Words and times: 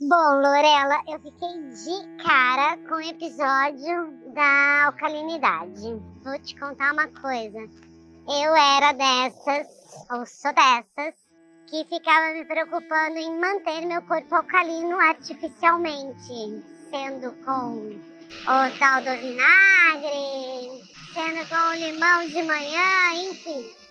Bom, 0.00 0.40
Lorela, 0.40 1.02
eu 1.08 1.18
fiquei 1.18 1.58
de 1.70 2.22
cara 2.22 2.76
com 2.88 2.94
o 2.94 3.00
episódio 3.00 4.32
da 4.32 4.84
alcalinidade. 4.86 6.00
Vou 6.22 6.38
te 6.38 6.56
contar 6.56 6.92
uma 6.92 7.08
coisa. 7.08 7.58
Eu 8.28 8.54
era 8.54 8.92
dessas, 8.92 9.66
ou 10.12 10.24
sou 10.24 10.52
dessas, 10.54 11.16
que 11.66 11.84
ficava 11.86 12.32
me 12.32 12.44
preocupando 12.44 13.18
em 13.18 13.40
manter 13.40 13.84
meu 13.86 14.00
corpo 14.02 14.36
alcalino 14.36 15.00
artificialmente, 15.00 16.62
sendo 16.90 17.32
com 17.44 17.90
o 17.90 18.78
tal 18.78 19.00
do 19.00 19.20
vinagre, 19.20 20.80
sendo 21.12 21.48
com 21.48 21.70
o 21.70 21.74
limão 21.74 22.24
de 22.28 22.42
manhã, 22.44 23.30
enfim. 23.32 23.87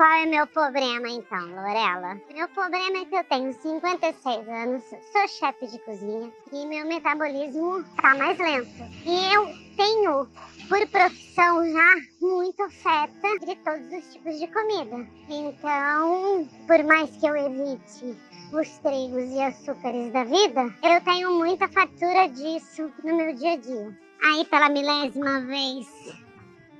Qual 0.00 0.10
é 0.12 0.24
meu 0.24 0.46
problema 0.46 1.10
então, 1.10 1.46
Lorela? 1.54 2.18
Meu 2.34 2.48
problema 2.48 3.00
é 3.00 3.04
que 3.04 3.14
eu 3.14 3.24
tenho 3.24 3.52
56 3.52 4.48
anos, 4.48 4.82
sou 5.12 5.28
chefe 5.28 5.66
de 5.66 5.78
cozinha 5.80 6.32
e 6.50 6.64
meu 6.64 6.86
metabolismo 6.86 7.84
tá 8.00 8.14
mais 8.14 8.38
lento. 8.38 8.82
E 9.04 9.34
eu 9.34 9.46
tenho, 9.76 10.26
por 10.70 10.88
profissão 10.88 11.70
já, 11.70 11.96
muita 12.18 12.64
oferta 12.64 13.28
de 13.40 13.54
todos 13.56 13.92
os 13.92 14.10
tipos 14.10 14.38
de 14.38 14.46
comida. 14.46 15.06
Então, 15.28 16.48
por 16.66 16.82
mais 16.84 17.10
que 17.18 17.26
eu 17.26 17.36
evite 17.36 18.16
os 18.54 18.78
trigos 18.78 19.30
e 19.30 19.42
açúcares 19.42 20.10
da 20.14 20.24
vida, 20.24 20.74
eu 20.82 21.04
tenho 21.04 21.34
muita 21.34 21.68
fatura 21.68 22.26
disso 22.26 22.90
no 23.04 23.18
meu 23.18 23.34
dia 23.34 23.52
a 23.52 23.56
dia. 23.56 23.98
Aí, 24.22 24.46
pela 24.46 24.70
milésima 24.70 25.40
vez, 25.40 25.86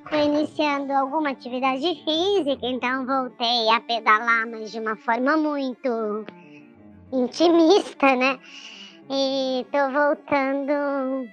Estou 0.05 0.19
iniciando 0.19 0.93
alguma 0.93 1.31
atividade 1.31 2.03
física, 2.05 2.67
então 2.67 3.07
voltei 3.07 3.69
a 3.69 3.81
pedalar, 3.81 4.47
mas 4.49 4.73
de 4.73 4.81
uma 4.81 4.97
forma 4.97 5.37
muito 5.37 6.25
intimista, 7.13 8.17
né? 8.17 8.39
E 9.09 9.61
estou 9.61 9.91
voltando 9.93 11.29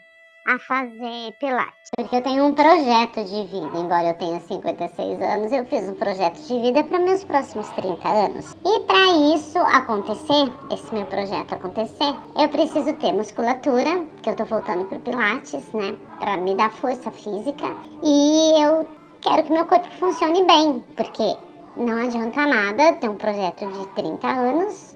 a 0.47 0.57
fazer 0.59 1.33
pilates. 1.39 1.91
Porque 1.95 2.15
eu 2.15 2.23
tenho 2.23 2.45
um 2.45 2.53
projeto 2.53 3.21
de 3.25 3.43
vida, 3.47 3.77
embora 3.77 4.07
eu 4.07 4.13
tenha 4.13 4.39
56 4.39 5.21
anos, 5.21 5.51
eu 5.51 5.65
fiz 5.65 5.89
um 5.89 5.93
projeto 5.95 6.39
de 6.39 6.61
vida 6.61 6.83
para 6.85 6.99
meus 6.99 7.23
próximos 7.25 7.67
30 7.71 8.07
anos. 8.07 8.55
E 8.65 8.79
para 8.81 9.35
isso 9.35 9.59
acontecer, 9.59 10.51
esse 10.71 10.93
meu 10.93 11.05
projeto 11.05 11.53
acontecer, 11.53 12.15
eu 12.37 12.47
preciso 12.47 12.93
ter 12.93 13.11
musculatura, 13.11 14.05
que 14.23 14.29
eu 14.29 14.35
tô 14.35 14.45
voltando 14.45 14.85
pro 14.85 14.99
pilates, 15.01 15.69
né, 15.73 15.97
para 16.19 16.37
me 16.37 16.55
dar 16.55 16.71
força 16.71 17.11
física, 17.11 17.75
e 18.01 18.63
eu 18.63 18.87
quero 19.19 19.43
que 19.43 19.51
meu 19.51 19.65
corpo 19.65 19.89
funcione 19.99 20.45
bem, 20.45 20.81
porque 20.95 21.35
não 21.75 22.01
adianta 22.01 22.47
nada 22.47 22.93
ter 22.93 23.09
um 23.09 23.15
projeto 23.15 23.67
de 23.67 23.87
30 23.87 24.27
anos 24.27 24.95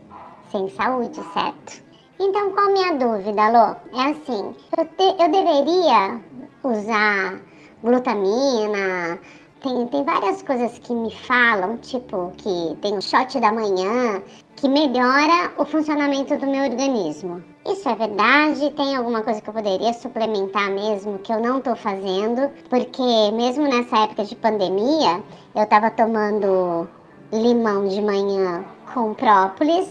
sem 0.49 0.69
saúde, 0.69 1.21
certo? 1.33 1.90
Então, 2.23 2.51
qual 2.51 2.71
minha 2.71 2.93
dúvida, 2.93 3.49
Lô? 3.49 3.99
É 3.99 4.11
assim, 4.11 4.55
eu, 4.77 4.85
te, 4.85 5.23
eu 5.23 5.31
deveria 5.31 6.21
usar 6.63 7.41
glutamina, 7.83 9.19
tem, 9.59 9.87
tem 9.87 10.03
várias 10.03 10.43
coisas 10.43 10.77
que 10.77 10.93
me 10.93 11.09
falam, 11.09 11.77
tipo, 11.77 12.31
que 12.37 12.77
tem 12.79 12.93
um 12.93 13.01
shot 13.01 13.39
da 13.39 13.51
manhã, 13.51 14.21
que 14.55 14.69
melhora 14.69 15.51
o 15.57 15.65
funcionamento 15.65 16.37
do 16.37 16.45
meu 16.45 16.65
organismo. 16.65 17.43
Isso 17.65 17.89
é 17.89 17.95
verdade? 17.95 18.69
Tem 18.69 18.95
alguma 18.95 19.23
coisa 19.23 19.41
que 19.41 19.49
eu 19.49 19.53
poderia 19.55 19.91
suplementar 19.91 20.69
mesmo 20.69 21.17
que 21.17 21.33
eu 21.33 21.39
não 21.39 21.57
estou 21.57 21.75
fazendo? 21.75 22.51
Porque 22.69 23.31
mesmo 23.33 23.63
nessa 23.63 23.97
época 24.03 24.25
de 24.25 24.35
pandemia, 24.35 25.23
eu 25.55 25.63
estava 25.63 25.89
tomando 25.89 26.87
limão 27.33 27.87
de 27.87 27.99
manhã 27.99 28.63
com 28.93 29.11
própolis 29.15 29.89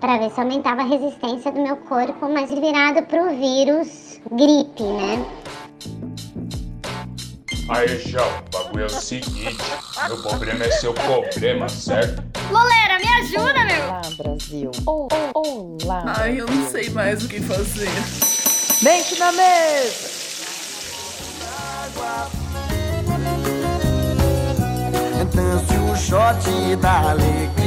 para 0.00 0.18
ver 0.18 0.30
se 0.30 0.40
aumentava 0.40 0.82
a 0.82 0.84
resistência 0.84 1.50
do 1.52 1.60
meu 1.60 1.76
corpo, 1.76 2.28
mas 2.28 2.50
virado 2.50 3.02
para 3.06 3.22
o 3.22 3.30
vírus 3.36 4.20
gripe, 4.30 4.82
né? 4.82 5.24
Aí, 7.68 7.98
João, 7.98 8.26
o 8.26 8.50
bagulho 8.50 8.84
é 8.84 8.86
o 8.86 8.90
seguinte: 8.90 9.58
meu 10.06 10.22
problema 10.22 10.64
é 10.64 10.70
seu 10.70 10.94
problema, 10.94 11.68
certo? 11.68 12.22
Lolera, 12.50 12.98
me 12.98 13.08
ajuda, 13.20 13.64
meu! 13.64 13.84
Olá, 13.84 14.02
Brasil. 14.16 14.70
Oh, 14.86 15.08
oh, 15.34 15.76
olá. 15.84 16.14
Ai, 16.18 16.40
eu 16.40 16.46
não 16.46 16.70
sei 16.70 16.88
mais 16.90 17.22
o 17.24 17.28
que 17.28 17.40
fazer. 17.40 17.90
Mente 18.82 19.18
na 19.18 19.32
mesa! 19.32 20.18
Dance 25.34 25.76
o 25.76 25.96
shot 25.96 26.76
da 26.76 27.10
alegria. 27.10 27.58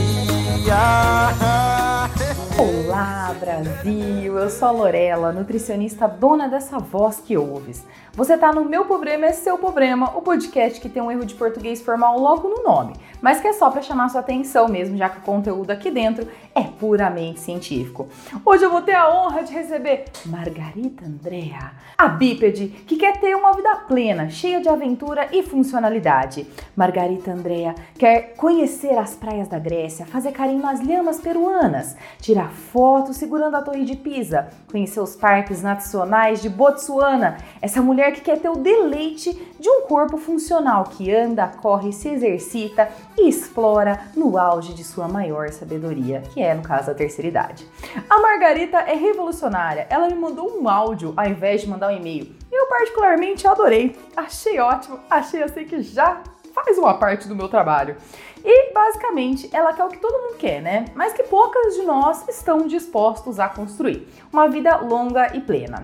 Olá, 2.61 3.35
Brasil! 3.39 4.37
Eu 4.37 4.47
sou 4.47 4.67
a 4.67 4.71
Lorela, 4.71 5.31
nutricionista 5.31 6.07
dona 6.07 6.47
dessa 6.47 6.77
voz 6.77 7.19
que 7.19 7.35
ouves. 7.35 7.83
Você 8.13 8.37
tá 8.37 8.53
no 8.53 8.63
Meu 8.63 8.85
Problema 8.85 9.25
é 9.25 9.31
Seu 9.31 9.57
Problema, 9.57 10.15
o 10.15 10.21
podcast 10.21 10.79
que 10.79 10.87
tem 10.87 11.01
um 11.01 11.09
erro 11.09 11.25
de 11.25 11.33
português 11.33 11.81
formal 11.81 12.19
logo 12.19 12.47
no 12.47 12.61
nome, 12.61 12.93
mas 13.19 13.41
que 13.41 13.47
é 13.47 13.53
só 13.53 13.71
para 13.71 13.81
chamar 13.81 14.09
sua 14.09 14.21
atenção 14.21 14.67
mesmo, 14.67 14.95
já 14.95 15.09
que 15.09 15.17
o 15.17 15.23
conteúdo 15.23 15.71
aqui 15.71 15.89
dentro 15.89 16.27
é 16.53 16.63
puramente 16.63 17.39
científico. 17.39 18.07
Hoje 18.45 18.63
eu 18.63 18.71
vou 18.71 18.81
ter 18.81 18.93
a 18.93 19.09
honra 19.09 19.43
de 19.43 19.53
receber 19.53 20.05
Margarita 20.25 21.05
Andrea, 21.05 21.71
a 21.97 22.07
bípede 22.07 22.67
que 22.67 22.97
quer 22.97 23.19
ter 23.19 23.35
uma 23.35 23.53
vida 23.53 23.73
plena, 23.87 24.29
cheia 24.29 24.59
de 24.59 24.67
aventura 24.67 25.29
e 25.31 25.43
funcionalidade. 25.43 26.45
Margarita 26.75 27.31
Andrea 27.31 27.73
quer 27.97 28.33
conhecer 28.35 28.97
as 28.97 29.15
praias 29.15 29.47
da 29.47 29.59
Grécia, 29.59 30.05
fazer 30.05 30.31
carinho 30.31 30.61
nas 30.61 30.81
lhamas 30.81 31.19
peruanas, 31.19 31.95
tirar 32.19 32.51
fotos 32.51 33.17
segurando 33.17 33.55
a 33.55 33.61
Torre 33.61 33.85
de 33.85 33.95
Pisa, 33.95 34.49
conhecer 34.69 34.99
os 34.99 35.15
parques 35.15 35.61
nacionais 35.61 36.41
de 36.41 36.49
Botsuana. 36.49 37.37
Essa 37.61 37.81
mulher 37.81 38.11
que 38.11 38.21
quer 38.21 38.39
ter 38.39 38.49
o 38.49 38.57
deleite 38.57 39.31
de 39.59 39.69
um 39.69 39.83
corpo 39.87 40.17
funcional 40.17 40.85
que 40.85 41.13
anda, 41.13 41.47
corre, 41.47 41.93
se 41.93 42.09
exercita 42.09 42.89
e 43.17 43.29
explora 43.29 44.07
no 44.15 44.37
auge 44.37 44.73
de 44.73 44.83
sua 44.83 45.07
maior 45.07 45.49
sabedoria, 45.51 46.21
que 46.33 46.40
é 46.41 46.53
no 46.53 46.61
caso 46.61 46.91
a 46.91 46.93
terceira 46.93 47.27
idade. 47.27 47.67
A 48.09 48.19
Margarita 48.19 48.77
é 48.79 48.95
revolucionária. 48.95 49.87
Ela 49.89 50.07
me 50.07 50.15
mandou 50.15 50.59
um 50.59 50.67
áudio 50.67 51.13
ao 51.15 51.25
invés 51.25 51.61
de 51.61 51.69
mandar 51.69 51.91
um 51.91 51.97
e-mail. 51.97 52.35
Eu 52.51 52.67
particularmente 52.67 53.47
adorei. 53.47 53.95
Achei 54.15 54.59
ótimo. 54.59 54.99
Achei 55.09 55.43
assim 55.43 55.65
que 55.65 55.81
já 55.81 56.21
faz 56.53 56.77
uma 56.77 56.93
parte 56.95 57.27
do 57.27 57.35
meu 57.35 57.47
trabalho. 57.47 57.95
E 58.43 58.73
basicamente 58.73 59.49
ela 59.53 59.73
quer 59.73 59.83
o 59.83 59.89
que 59.89 59.99
todo 59.99 60.21
mundo 60.23 60.37
quer, 60.37 60.61
né? 60.61 60.85
Mas 60.95 61.13
que 61.13 61.23
poucas 61.23 61.75
de 61.75 61.83
nós 61.83 62.27
estão 62.27 62.67
dispostos 62.67 63.39
a 63.39 63.47
construir. 63.47 64.07
Uma 64.31 64.49
vida 64.49 64.77
longa 64.77 65.35
e 65.35 65.41
plena. 65.41 65.83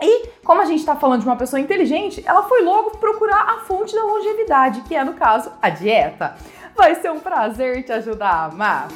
E, 0.00 0.26
como 0.44 0.60
a 0.60 0.64
gente 0.64 0.80
está 0.80 0.96
falando 0.96 1.20
de 1.20 1.26
uma 1.26 1.36
pessoa 1.36 1.60
inteligente, 1.60 2.24
ela 2.26 2.42
foi 2.42 2.62
logo 2.62 2.98
procurar 2.98 3.42
a 3.42 3.60
fonte 3.60 3.94
da 3.94 4.02
longevidade, 4.02 4.80
que 4.80 4.96
é, 4.96 5.04
no 5.04 5.14
caso, 5.14 5.52
a 5.62 5.70
dieta. 5.70 6.36
Vai 6.74 6.96
ser 6.96 7.12
um 7.12 7.20
prazer 7.20 7.84
te 7.84 7.92
ajudar 7.92 8.30
a 8.30 8.44
amar. 8.46 8.88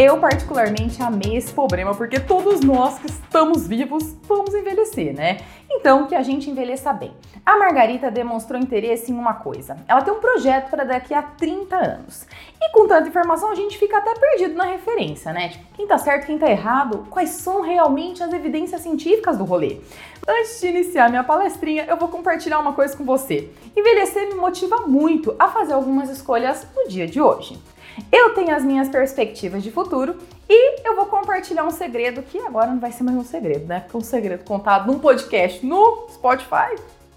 Eu 0.00 0.16
particularmente 0.20 1.02
amei 1.02 1.36
esse 1.36 1.52
problema 1.52 1.92
porque 1.92 2.20
todos 2.20 2.60
nós 2.60 3.00
que 3.00 3.08
estamos 3.08 3.66
vivos 3.66 4.14
vamos 4.28 4.54
envelhecer, 4.54 5.12
né? 5.12 5.38
Então, 5.68 6.06
que 6.06 6.14
a 6.14 6.22
gente 6.22 6.48
envelheça 6.48 6.92
bem. 6.92 7.12
A 7.44 7.58
Margarita 7.58 8.08
demonstrou 8.08 8.60
interesse 8.60 9.10
em 9.10 9.16
uma 9.16 9.34
coisa. 9.34 9.76
Ela 9.88 10.00
tem 10.00 10.14
um 10.14 10.20
projeto 10.20 10.70
para 10.70 10.84
daqui 10.84 11.12
a 11.12 11.20
30 11.20 11.74
anos. 11.74 12.28
E 12.62 12.70
com 12.70 12.86
tanta 12.86 13.08
informação, 13.08 13.50
a 13.50 13.56
gente 13.56 13.76
fica 13.76 13.98
até 13.98 14.14
perdido 14.14 14.54
na 14.54 14.66
referência, 14.66 15.32
né? 15.32 15.48
Tipo, 15.48 15.64
quem 15.74 15.84
tá 15.88 15.98
certo, 15.98 16.26
quem 16.26 16.38
tá 16.38 16.48
errado, 16.48 17.04
quais 17.10 17.30
são 17.30 17.60
realmente 17.60 18.22
as 18.22 18.32
evidências 18.32 18.82
científicas 18.82 19.36
do 19.36 19.42
rolê. 19.42 19.80
Antes 20.28 20.60
de 20.60 20.68
iniciar 20.68 21.10
minha 21.10 21.24
palestrinha, 21.24 21.86
eu 21.88 21.96
vou 21.96 22.06
compartilhar 22.06 22.60
uma 22.60 22.72
coisa 22.72 22.96
com 22.96 23.04
você. 23.04 23.50
Envelhecer 23.76 24.28
me 24.28 24.36
motiva 24.36 24.86
muito 24.86 25.34
a 25.40 25.48
fazer 25.48 25.72
algumas 25.72 26.08
escolhas 26.08 26.64
no 26.76 26.86
dia 26.86 27.08
de 27.08 27.20
hoje. 27.20 27.60
Eu 28.10 28.34
tenho 28.34 28.54
as 28.54 28.64
minhas 28.64 28.88
perspectivas 28.88 29.62
de 29.62 29.70
futuro 29.70 30.16
e 30.48 30.86
eu 30.86 30.96
vou 30.96 31.06
compartilhar 31.06 31.64
um 31.64 31.70
segredo 31.70 32.22
que 32.22 32.38
agora 32.38 32.68
não 32.68 32.78
vai 32.78 32.92
ser 32.92 33.02
mais 33.02 33.16
um 33.16 33.24
segredo, 33.24 33.66
né? 33.66 33.80
Porque 33.80 33.96
um 33.96 34.00
segredo 34.00 34.44
contado 34.44 34.90
num 34.90 34.98
podcast 34.98 35.64
no 35.64 36.06
Spotify 36.10 36.74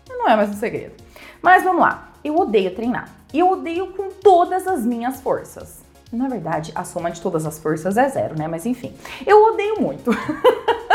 não 0.09 0.27
é 0.27 0.35
mais 0.35 0.49
um 0.49 0.53
segredo. 0.53 0.93
Mas 1.41 1.63
vamos 1.63 1.81
lá. 1.81 2.11
Eu 2.23 2.35
odeio 2.37 2.75
treinar. 2.75 3.09
Eu 3.33 3.49
odeio 3.51 3.87
com 3.93 4.09
todas 4.09 4.67
as 4.67 4.85
minhas 4.85 5.21
forças. 5.21 5.79
Na 6.11 6.27
verdade, 6.27 6.71
a 6.75 6.83
soma 6.83 7.09
de 7.09 7.21
todas 7.21 7.45
as 7.45 7.57
forças 7.57 7.95
é 7.97 8.09
zero, 8.09 8.37
né? 8.37 8.47
Mas 8.47 8.65
enfim, 8.65 8.93
eu 9.25 9.41
odeio 9.45 9.79
muito. 9.79 10.11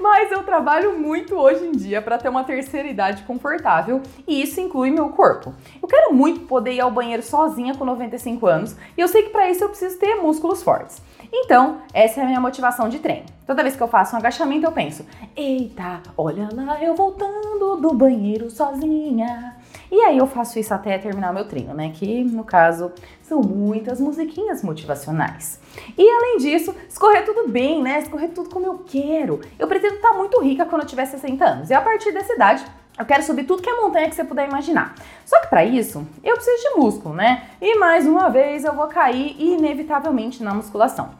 Mas 0.00 0.32
eu 0.32 0.42
trabalho 0.42 0.98
muito 0.98 1.36
hoje 1.36 1.66
em 1.66 1.72
dia 1.72 2.00
para 2.00 2.16
ter 2.16 2.28
uma 2.28 2.42
terceira 2.42 2.88
idade 2.88 3.22
confortável 3.24 4.00
e 4.26 4.42
isso 4.42 4.60
inclui 4.60 4.90
meu 4.90 5.10
corpo. 5.10 5.54
Eu 5.80 5.86
quero 5.86 6.14
muito 6.14 6.40
poder 6.40 6.72
ir 6.72 6.80
ao 6.80 6.90
banheiro 6.90 7.22
sozinha 7.22 7.74
com 7.74 7.84
95 7.84 8.46
anos 8.46 8.76
e 8.96 9.00
eu 9.00 9.08
sei 9.08 9.24
que 9.24 9.30
para 9.30 9.50
isso 9.50 9.62
eu 9.62 9.68
preciso 9.68 9.98
ter 9.98 10.14
músculos 10.14 10.62
fortes. 10.62 11.02
Então, 11.32 11.82
essa 11.92 12.20
é 12.20 12.24
a 12.24 12.26
minha 12.26 12.40
motivação 12.40 12.88
de 12.88 12.98
treino. 12.98 13.26
Toda 13.46 13.62
vez 13.62 13.76
que 13.76 13.82
eu 13.82 13.88
faço 13.88 14.16
um 14.16 14.18
agachamento, 14.18 14.66
eu 14.66 14.72
penso: 14.72 15.04
eita, 15.36 16.00
olha 16.16 16.48
lá, 16.52 16.82
eu 16.82 16.94
voltando 16.94 17.76
do 17.76 17.94
banheiro 17.94 18.50
sozinha. 18.50 19.59
E 19.90 20.00
aí 20.02 20.18
eu 20.18 20.26
faço 20.26 20.58
isso 20.58 20.72
até 20.72 20.96
terminar 20.98 21.32
meu 21.32 21.46
treino, 21.46 21.74
né? 21.74 21.90
Que 21.94 22.22
no 22.22 22.44
caso 22.44 22.92
são 23.22 23.40
muitas 23.40 24.00
musiquinhas 24.00 24.62
motivacionais. 24.62 25.60
E 25.96 26.08
além 26.08 26.38
disso, 26.38 26.74
escorrer 26.88 27.24
tudo 27.24 27.48
bem, 27.48 27.82
né? 27.82 27.98
Escorrer 27.98 28.30
tudo 28.30 28.50
como 28.50 28.66
eu 28.66 28.78
quero. 28.86 29.40
Eu 29.58 29.66
pretendo 29.66 29.96
estar 29.96 30.12
muito 30.12 30.40
rica 30.40 30.64
quando 30.64 30.82
eu 30.82 30.88
tiver 30.88 31.06
60 31.06 31.44
anos. 31.44 31.70
E 31.70 31.74
a 31.74 31.80
partir 31.80 32.12
dessa 32.12 32.32
idade, 32.32 32.64
eu 32.98 33.04
quero 33.04 33.22
subir 33.22 33.44
tudo 33.44 33.62
que 33.62 33.70
é 33.70 33.80
montanha 33.80 34.08
que 34.08 34.14
você 34.14 34.24
puder 34.24 34.46
imaginar. 34.46 34.94
Só 35.24 35.40
que 35.40 35.48
para 35.48 35.64
isso, 35.64 36.06
eu 36.22 36.34
preciso 36.34 36.62
de 36.62 36.80
músculo, 36.80 37.14
né? 37.14 37.44
E 37.60 37.78
mais 37.78 38.06
uma 38.06 38.28
vez 38.28 38.64
eu 38.64 38.74
vou 38.74 38.86
cair 38.88 39.34
inevitavelmente 39.38 40.42
na 40.42 40.52
musculação. 40.52 41.10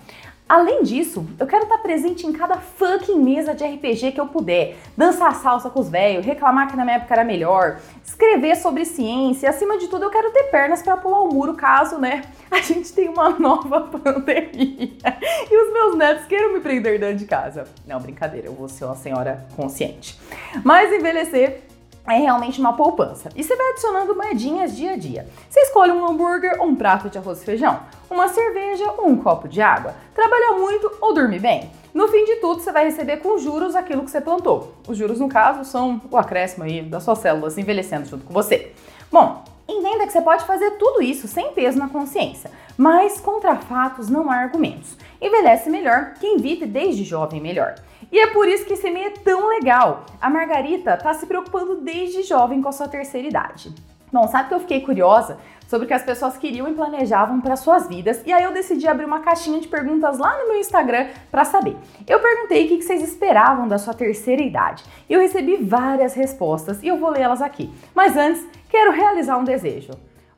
Além 0.51 0.83
disso, 0.83 1.25
eu 1.39 1.47
quero 1.47 1.63
estar 1.63 1.79
presente 1.79 2.27
em 2.27 2.33
cada 2.33 2.57
fucking 2.57 3.21
mesa 3.21 3.55
de 3.55 3.65
RPG 3.65 4.11
que 4.11 4.21
eu 4.21 4.27
puder. 4.27 4.77
Dançar 4.97 5.33
salsa 5.37 5.71
com 5.71 5.79
os 5.79 5.89
velhos, 5.89 6.27
reclamar 6.27 6.69
que 6.69 6.77
na 6.77 6.85
minha 6.85 6.97
época 6.97 7.15
era 7.15 7.23
melhor, 7.23 7.79
escrever 8.05 8.57
sobre 8.57 8.85
ciência, 8.85 9.49
acima 9.49 9.79
de 9.79 9.87
tudo 9.87 10.07
eu 10.07 10.11
quero 10.11 10.33
ter 10.33 10.51
pernas 10.51 10.83
para 10.83 10.97
pular 10.97 11.21
o 11.21 11.33
muro 11.33 11.55
caso, 11.55 11.99
né, 11.99 12.23
a 12.51 12.61
gente 12.61 12.93
tenha 12.93 13.13
uma 13.13 13.31
nova 13.31 13.83
pandemia 13.97 14.91
e 15.49 15.67
os 15.67 15.73
meus 15.73 15.97
netos 15.97 16.27
queiram 16.27 16.53
me 16.53 16.59
prender 16.59 16.99
dentro 16.99 17.19
de 17.19 17.27
casa. 17.27 17.69
Não, 17.87 18.01
brincadeira, 18.01 18.49
eu 18.49 18.53
vou 18.53 18.69
ser 18.69 18.87
uma 18.87 18.97
senhora 18.97 19.47
consciente. 19.55 20.19
Mas 20.65 20.93
envelhecer 20.93 21.63
é 22.13 22.19
realmente 22.19 22.61
uma 22.61 22.73
poupança. 22.73 23.29
E 23.35 23.43
você 23.43 23.55
vai 23.57 23.71
adicionando 23.71 24.15
moedinhas 24.15 24.77
dia 24.77 24.93
a 24.93 24.97
dia. 24.97 25.27
Você 25.49 25.61
escolhe 25.61 25.93
um 25.93 26.07
hambúrguer 26.07 26.61
ou 26.61 26.67
um 26.67 26.75
prato 26.75 27.09
de 27.09 27.19
arroz 27.19 27.43
e 27.43 27.45
feijão, 27.45 27.81
uma 28.11 28.29
cerveja 28.29 28.93
ou 28.99 29.09
um 29.09 29.17
copo 29.17 29.49
de 29.49 29.61
água, 29.61 29.95
trabalha 30.15 30.59
muito 30.59 30.91
ou 31.01 31.15
dorme 31.15 31.39
bem. 31.39 31.71
No 31.93 32.07
fim 32.09 32.25
de 32.25 32.37
tudo, 32.37 32.61
você 32.61 32.71
vai 32.71 32.85
receber 32.85 33.17
com 33.19 33.39
juros 33.39 33.75
aquilo 33.75 34.05
que 34.05 34.11
você 34.11 34.21
plantou. 34.21 34.75
Os 34.87 34.97
juros, 34.97 35.19
no 35.19 35.29
caso, 35.29 35.65
são 35.65 36.01
o 36.11 36.17
acréscimo 36.17 36.65
aí 36.65 36.83
das 36.83 37.03
suas 37.03 37.19
células 37.19 37.59
envelhecendo 37.59 38.07
junto 38.07 38.25
com 38.25 38.33
você. 38.33 38.73
Bom, 39.11 39.43
entenda 39.69 40.07
que 40.07 40.13
você 40.13 40.23
pode 40.23 40.45
fazer 40.45 40.73
tudo 40.73 41.03
isso 41.03 41.27
sem 41.27 41.53
peso 41.53 41.79
na 41.79 41.89
consciência, 41.89 42.51
mas 42.77 43.21
contra 43.21 43.57
fatos 43.57 44.09
não 44.09 44.31
há 44.31 44.37
argumentos. 44.37 44.97
Envelhece 45.21 45.69
melhor 45.69 46.15
quem 46.21 46.39
vive 46.39 46.65
desde 46.65 47.03
jovem 47.03 47.41
melhor. 47.41 47.75
E 48.13 48.19
é 48.19 48.27
por 48.29 48.49
isso 48.49 48.65
que 48.65 48.73
esse 48.73 48.91
meio 48.91 49.09
é 49.09 49.11
tão 49.11 49.49
legal. 49.49 50.05
A 50.21 50.29
Margarita 50.29 50.97
tá 50.97 51.15
se 51.15 51.27
preocupando 51.27 51.77
desde 51.77 52.23
jovem 52.23 52.61
com 52.61 52.69
a 52.69 52.73
sua 52.73 52.89
terceira 52.89 53.29
idade. 53.29 53.73
Bom, 54.13 54.27
sabe 54.27 54.49
que 54.49 54.55
eu 54.55 54.61
fiquei 54.61 54.81
curiosa 54.81 55.39
sobre 55.69 55.85
o 55.85 55.89
que 55.89 55.95
as 55.95 56.03
pessoas 56.03 56.37
queriam 56.37 56.69
e 56.69 56.75
planejavam 56.75 57.41
para 57.41 57.55
suas 57.55 57.87
vidas, 57.87 58.21
e 58.27 58.33
aí 58.33 58.43
eu 58.43 58.53
decidi 58.53 58.89
abrir 58.89 59.05
uma 59.05 59.21
caixinha 59.21 59.61
de 59.61 59.69
perguntas 59.69 60.19
lá 60.19 60.37
no 60.37 60.49
meu 60.49 60.59
Instagram 60.59 61.07
para 61.31 61.45
saber. 61.45 61.77
Eu 62.09 62.19
perguntei 62.19 62.65
o 62.65 62.69
que 62.69 62.83
vocês 62.83 63.01
esperavam 63.03 63.69
da 63.69 63.79
sua 63.79 63.95
terceira 63.95 64.43
idade. 64.43 64.83
Eu 65.09 65.21
recebi 65.21 65.57
várias 65.59 66.13
respostas 66.15 66.83
e 66.83 66.89
eu 66.89 66.97
vou 66.97 67.11
lê-las 67.11 67.41
aqui. 67.41 67.71
Mas 67.95 68.17
antes, 68.17 68.45
quero 68.69 68.91
realizar 68.91 69.37
um 69.37 69.45
desejo. 69.45 69.93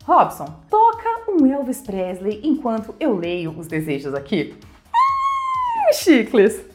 Robson, 0.04 0.54
toca 0.68 1.08
um 1.28 1.46
Elvis 1.46 1.80
Presley 1.80 2.40
enquanto 2.44 2.94
eu 3.00 3.16
leio 3.16 3.58
os 3.58 3.66
desejos 3.66 4.14
aqui. 4.14 4.54
Hum, 4.94 5.92
chicles! 5.94 6.71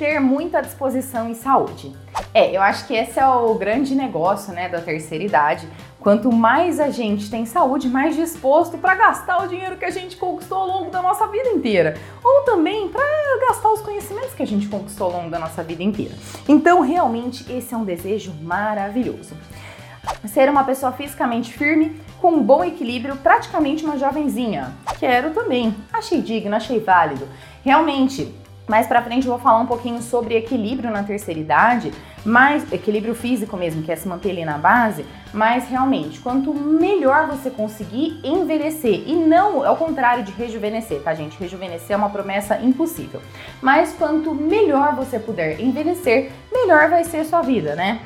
Ter 0.00 0.18
muita 0.18 0.62
disposição 0.62 1.30
e 1.30 1.34
saúde. 1.34 1.94
É, 2.32 2.56
eu 2.56 2.62
acho 2.62 2.86
que 2.86 2.94
esse 2.94 3.20
é 3.20 3.26
o 3.28 3.54
grande 3.54 3.94
negócio, 3.94 4.50
né, 4.54 4.66
da 4.66 4.80
terceira 4.80 5.22
idade. 5.22 5.68
Quanto 6.00 6.32
mais 6.32 6.80
a 6.80 6.88
gente 6.88 7.30
tem 7.30 7.44
saúde, 7.44 7.86
mais 7.86 8.16
disposto 8.16 8.78
para 8.78 8.94
gastar 8.94 9.44
o 9.44 9.46
dinheiro 9.46 9.76
que 9.76 9.84
a 9.84 9.90
gente 9.90 10.16
conquistou 10.16 10.56
ao 10.56 10.66
longo 10.66 10.90
da 10.90 11.02
nossa 11.02 11.26
vida 11.26 11.50
inteira, 11.50 11.98
ou 12.24 12.44
também 12.44 12.88
para 12.88 13.04
gastar 13.46 13.68
os 13.68 13.82
conhecimentos 13.82 14.32
que 14.32 14.42
a 14.42 14.46
gente 14.46 14.68
conquistou 14.68 15.08
ao 15.08 15.12
longo 15.18 15.30
da 15.30 15.38
nossa 15.38 15.62
vida 15.62 15.82
inteira. 15.82 16.14
Então, 16.48 16.80
realmente, 16.80 17.52
esse 17.52 17.74
é 17.74 17.76
um 17.76 17.84
desejo 17.84 18.32
maravilhoso. 18.40 19.36
Ser 20.24 20.48
uma 20.48 20.64
pessoa 20.64 20.92
fisicamente 20.92 21.52
firme, 21.52 22.00
com 22.22 22.32
um 22.32 22.42
bom 22.42 22.64
equilíbrio, 22.64 23.16
praticamente 23.16 23.84
uma 23.84 23.98
jovenzinha. 23.98 24.72
Quero 24.98 25.32
também. 25.32 25.74
Achei 25.92 26.22
digno, 26.22 26.56
achei 26.56 26.80
válido. 26.80 27.28
Realmente, 27.62 28.34
mais 28.70 28.86
para 28.86 29.02
frente 29.02 29.26
eu 29.26 29.32
vou 29.32 29.40
falar 29.40 29.58
um 29.58 29.66
pouquinho 29.66 30.00
sobre 30.00 30.36
equilíbrio 30.36 30.92
na 30.92 31.02
terceira 31.02 31.40
idade, 31.40 31.92
mais 32.24 32.72
equilíbrio 32.72 33.16
físico 33.16 33.56
mesmo, 33.56 33.82
que 33.82 33.90
é 33.90 33.96
se 33.96 34.06
manter 34.06 34.30
ali 34.30 34.44
na 34.44 34.56
base, 34.56 35.04
mas 35.34 35.68
realmente, 35.68 36.20
quanto 36.20 36.54
melhor 36.54 37.26
você 37.26 37.50
conseguir 37.50 38.20
envelhecer 38.22 39.02
e 39.08 39.14
não 39.14 39.66
ao 39.66 39.76
contrário 39.76 40.22
de 40.22 40.30
rejuvenescer, 40.30 41.02
tá, 41.02 41.12
gente? 41.14 41.36
Rejuvenescer 41.36 41.94
é 41.94 41.96
uma 41.96 42.10
promessa 42.10 42.60
impossível. 42.60 43.20
Mas 43.60 43.92
quanto 43.92 44.32
melhor 44.32 44.94
você 44.94 45.18
puder 45.18 45.60
envelhecer, 45.60 46.30
melhor 46.52 46.88
vai 46.88 47.02
ser 47.02 47.24
sua 47.24 47.42
vida, 47.42 47.74
né? 47.74 48.00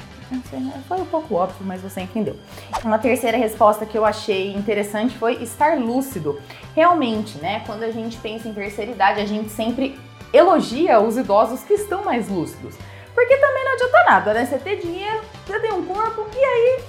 Foi 0.89 0.99
um 0.99 1.05
pouco 1.05 1.35
óbvio, 1.35 1.59
mas 1.61 1.83
você 1.83 2.01
entendeu. 2.01 2.37
Uma 2.83 2.99
terceira 2.99 3.37
resposta 3.37 3.85
que 3.85 3.97
eu 3.97 4.07
achei 4.07 4.55
interessante 4.55 5.17
foi 5.19 5.35
estar 5.43 5.79
lúcido. 5.79 6.41
Realmente, 6.75 7.37
né? 7.39 7.63
Quando 7.67 7.83
a 7.83 7.91
gente 7.91 8.17
pensa 8.17 8.49
em 8.49 8.55
terceira 8.55 8.91
idade, 8.91 9.21
a 9.21 9.27
gente 9.27 9.51
sempre 9.51 10.01
elogia 10.37 11.01
os 11.01 11.17
idosos 11.17 11.63
que 11.63 11.75
estão 11.75 12.05
mais 12.05 12.29
lúcidos. 12.29 12.75
Porque 13.15 13.37
também 13.37 13.65
não 13.65 13.73
adianta 13.73 14.05
nada, 14.05 14.35
né? 14.35 14.45
Você 14.45 14.59
ter 14.59 14.77
dinheiro, 14.77 15.21
você 15.47 15.61
tem 15.61 15.73
um 15.73 15.85
corpo 15.85 16.27
e 16.35 16.45
aí 16.45 16.83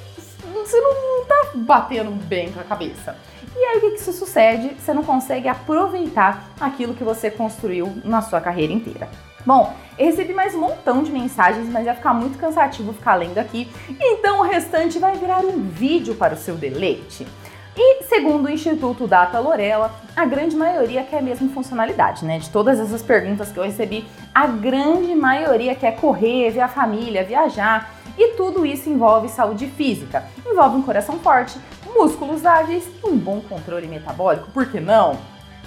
você 0.54 0.80
não 0.80 1.26
tá 1.26 1.52
batendo 1.54 2.12
bem 2.12 2.52
com 2.52 2.60
a 2.60 2.64
cabeça. 2.64 3.16
E 3.56 3.60
aí 3.64 3.78
o 3.78 3.82
que, 3.82 3.92
que 3.92 4.00
isso 4.00 4.12
sucede? 4.12 4.76
Você 4.80 4.94
não 4.94 5.04
consegue 5.04 5.48
aproveitar 5.48 6.50
aquilo 6.60 6.94
que 6.94 7.04
você 7.04 7.30
construiu 7.30 7.96
na 8.04 8.22
sua 8.22 8.42
carreira 8.42 8.74
inteira. 8.74 9.08
Bom, 9.46 9.76
eu 9.98 10.08
recebi 10.08 10.34
mais 10.34 10.56
um 10.56 10.60
montão 10.60 11.04
de 11.04 11.12
mensagens, 11.12 11.70
mas 11.70 11.86
ia 11.86 11.94
ficar 11.94 12.14
muito 12.16 12.38
cansativo 12.40 12.92
ficar 12.94 13.14
lendo 13.14 13.38
aqui, 13.38 13.72
então 14.02 14.40
o 14.40 14.42
restante 14.42 14.98
vai 14.98 15.16
virar 15.18 15.38
um 15.38 15.62
vídeo 15.62 16.16
para 16.16 16.34
o 16.34 16.38
seu 16.38 16.56
deleite. 16.56 17.28
E 17.78 18.04
segundo 18.06 18.46
o 18.46 18.50
Instituto 18.50 19.06
Data 19.06 19.38
Lorella, 19.38 19.94
a 20.16 20.26
grande 20.26 20.56
maioria 20.56 21.04
quer 21.04 21.22
mesmo 21.22 21.50
funcionalidade, 21.50 22.24
né? 22.24 22.40
De 22.40 22.50
todas 22.50 22.80
essas 22.80 23.02
perguntas 23.02 23.52
que 23.52 23.60
eu 23.60 23.64
recebi, 23.64 24.08
a 24.34 24.48
grande 24.48 25.14
maioria 25.14 25.76
quer 25.76 25.98
correr, 25.98 26.52
ver 26.52 26.62
a 26.62 26.70
família, 26.70 27.26
viajar. 27.26 27.94
E 28.18 28.30
tudo 28.38 28.66
isso 28.66 28.90
envolve 28.90 29.28
saúde 29.28 29.68
física, 29.68 30.24
envolve 30.48 30.78
um 30.78 30.82
coração 30.84 31.20
forte, 31.20 31.60
músculos 31.94 32.46
ágeis 32.46 32.88
e 33.04 33.08
um 33.08 33.18
bom 33.18 33.42
controle 33.42 33.88
metabólico, 33.88 34.50
por 34.52 34.68
que 34.68 34.80
não? 34.80 35.18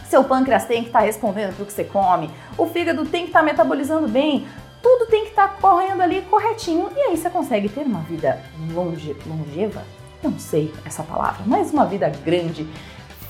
Seu 0.06 0.25
pâncreas 0.25 0.64
tem 0.64 0.81
que 0.81 0.88
estar 0.88 1.00
tá 1.00 1.05
respondendo 1.05 1.55
para 1.55 1.62
o 1.62 1.66
que 1.66 1.72
você 1.75 1.84
come, 1.84 2.31
o 2.56 2.66
fígado 2.66 3.05
tem 3.05 3.25
que 3.25 3.28
estar 3.28 3.40
tá 3.40 3.44
metabolizando 3.44 4.08
bem, 4.08 4.46
tudo 4.82 5.10
tem 5.10 5.24
que 5.24 5.31
estar 5.31 5.48
tá 5.48 5.55
correndo 5.60 6.00
ali 6.00 6.22
corretinho 6.22 6.88
e 6.96 7.00
aí 7.00 7.17
você 7.19 7.29
consegue 7.29 7.69
ter 7.69 7.82
uma 7.82 8.00
vida 8.00 8.41
longe, 8.72 9.15
longeva 9.27 9.82
não 10.22 10.39
sei 10.39 10.72
essa 10.84 11.03
palavra, 11.03 11.43
mas 11.46 11.72
uma 11.72 11.87
vida 11.87 12.08
grande, 12.25 12.67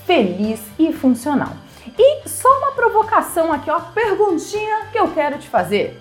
feliz 0.07 0.61
e 0.79 0.93
funcional. 0.93 1.53
E 1.99 2.29
só 2.29 2.49
uma 2.59 2.73
provocação 2.73 3.53
aqui, 3.53 3.71
ó, 3.71 3.81
perguntinha 3.81 4.87
que 4.93 4.99
eu 4.99 5.09
quero 5.13 5.39
te 5.39 5.49
fazer. 5.49 6.01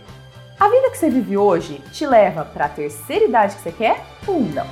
A 0.59 0.67
vida 0.69 0.89
que 0.89 0.97
você 0.97 1.09
vive 1.09 1.37
hoje 1.37 1.79
te 1.91 2.05
leva 2.05 2.43
para 2.43 2.65
a 2.65 2.69
terceira 2.69 3.25
idade 3.25 3.55
que 3.55 3.61
você 3.61 3.71
quer 3.71 4.03
ou 4.25 4.39
não? 4.41 4.65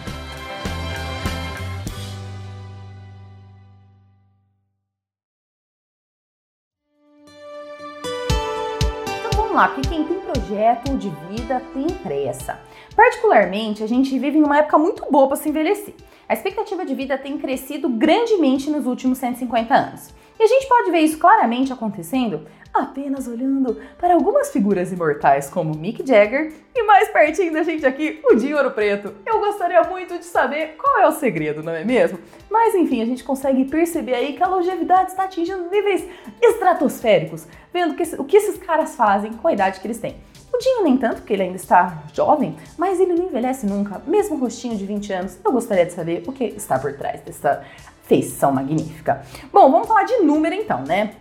Então 9.20 9.32
vamos 9.36 9.56
lá, 9.56 9.68
porque 9.68 9.88
quem 9.88 10.04
tem 10.06 10.15
projeto 10.46 10.96
de 10.98 11.10
vida 11.30 11.62
tem 11.74 11.88
pressa. 11.88 12.60
Particularmente, 12.96 13.84
a 13.84 13.88
gente 13.88 14.18
vive 14.20 14.38
em 14.38 14.44
uma 14.44 14.60
época 14.60 14.78
muito 14.78 15.04
boa 15.12 15.28
para 15.28 15.38
se 15.38 15.50
envelhecer. 15.50 15.96
A 16.30 16.34
expectativa 16.34 16.86
de 16.86 16.94
vida 16.94 17.18
tem 17.18 17.38
crescido 17.38 17.90
grandemente 17.90 18.70
nos 18.70 18.86
últimos 18.86 19.18
150 19.18 19.74
anos. 19.74 20.14
E 20.40 20.44
a 20.44 20.48
gente 20.48 20.68
pode 20.68 20.92
ver 20.92 21.00
isso 21.00 21.18
claramente 21.18 21.74
acontecendo 21.74 22.46
apenas 22.76 23.26
olhando 23.26 23.82
para 23.98 24.14
algumas 24.14 24.52
figuras 24.52 24.92
imortais 24.92 25.50
como 25.50 25.74
Mick 25.74 26.06
Jagger 26.06 26.52
e 26.76 26.84
mais 26.84 27.08
pertinho 27.08 27.54
da 27.54 27.64
gente 27.64 27.86
aqui, 27.86 28.20
o 28.30 28.36
Dinho 28.36 28.58
Ouro 28.58 28.72
Preto. 28.72 29.14
Eu 29.26 29.40
gostaria 29.40 29.82
muito 29.84 30.20
de 30.20 30.26
saber 30.26 30.76
qual 30.78 31.00
é 31.00 31.08
o 31.08 31.14
segredo, 31.14 31.64
não 31.64 31.72
é 31.72 31.86
mesmo? 31.86 32.20
Mas 32.52 32.76
enfim, 32.76 33.02
a 33.02 33.06
gente 33.06 33.24
consegue 33.24 33.64
perceber 33.66 34.16
aí 34.16 34.34
que 34.34 34.44
a 34.44 34.48
longevidade 34.48 35.12
está 35.12 35.24
atingindo 35.24 35.70
níveis 35.70 36.06
estratosféricos, 36.42 37.48
vendo 37.74 37.96
que, 37.96 38.04
o 38.18 38.26
que 38.26 38.36
esses 38.36 38.58
caras 38.58 38.96
fazem 38.96 39.32
com 39.34 39.48
a 39.48 39.54
idade 39.54 39.80
que 39.80 39.88
eles 39.88 40.00
têm. 40.00 40.18
O 40.54 40.58
Dinho 40.58 40.84
nem 40.84 40.98
tanto, 40.98 41.16
porque 41.18 41.34
ele 41.34 41.44
ainda 41.44 41.58
está 41.58 42.04
jovem, 42.14 42.56
mas 42.78 43.00
ele 43.00 43.14
não 43.14 43.26
envelhece 43.26 43.66
nunca, 43.66 44.02
mesmo 44.08 44.38
rostinho 44.38 44.78
de 44.78 44.86
20 44.86 45.14
anos. 45.14 45.38
Eu 45.44 45.52
gostaria 45.52 45.86
de 45.86 45.94
saber 45.94 46.24
o 46.28 46.32
que 46.32 46.46
está 46.46 46.80
por 46.80 46.94
trás 46.94 47.22
dessa 47.22 47.64
feição 48.04 48.52
magnífica. 48.52 49.22
Bom, 49.52 49.72
vamos 49.72 49.88
falar 49.88 50.04
de 50.04 50.18
número 50.20 50.56
então, 50.56 50.82
né? 50.84 51.14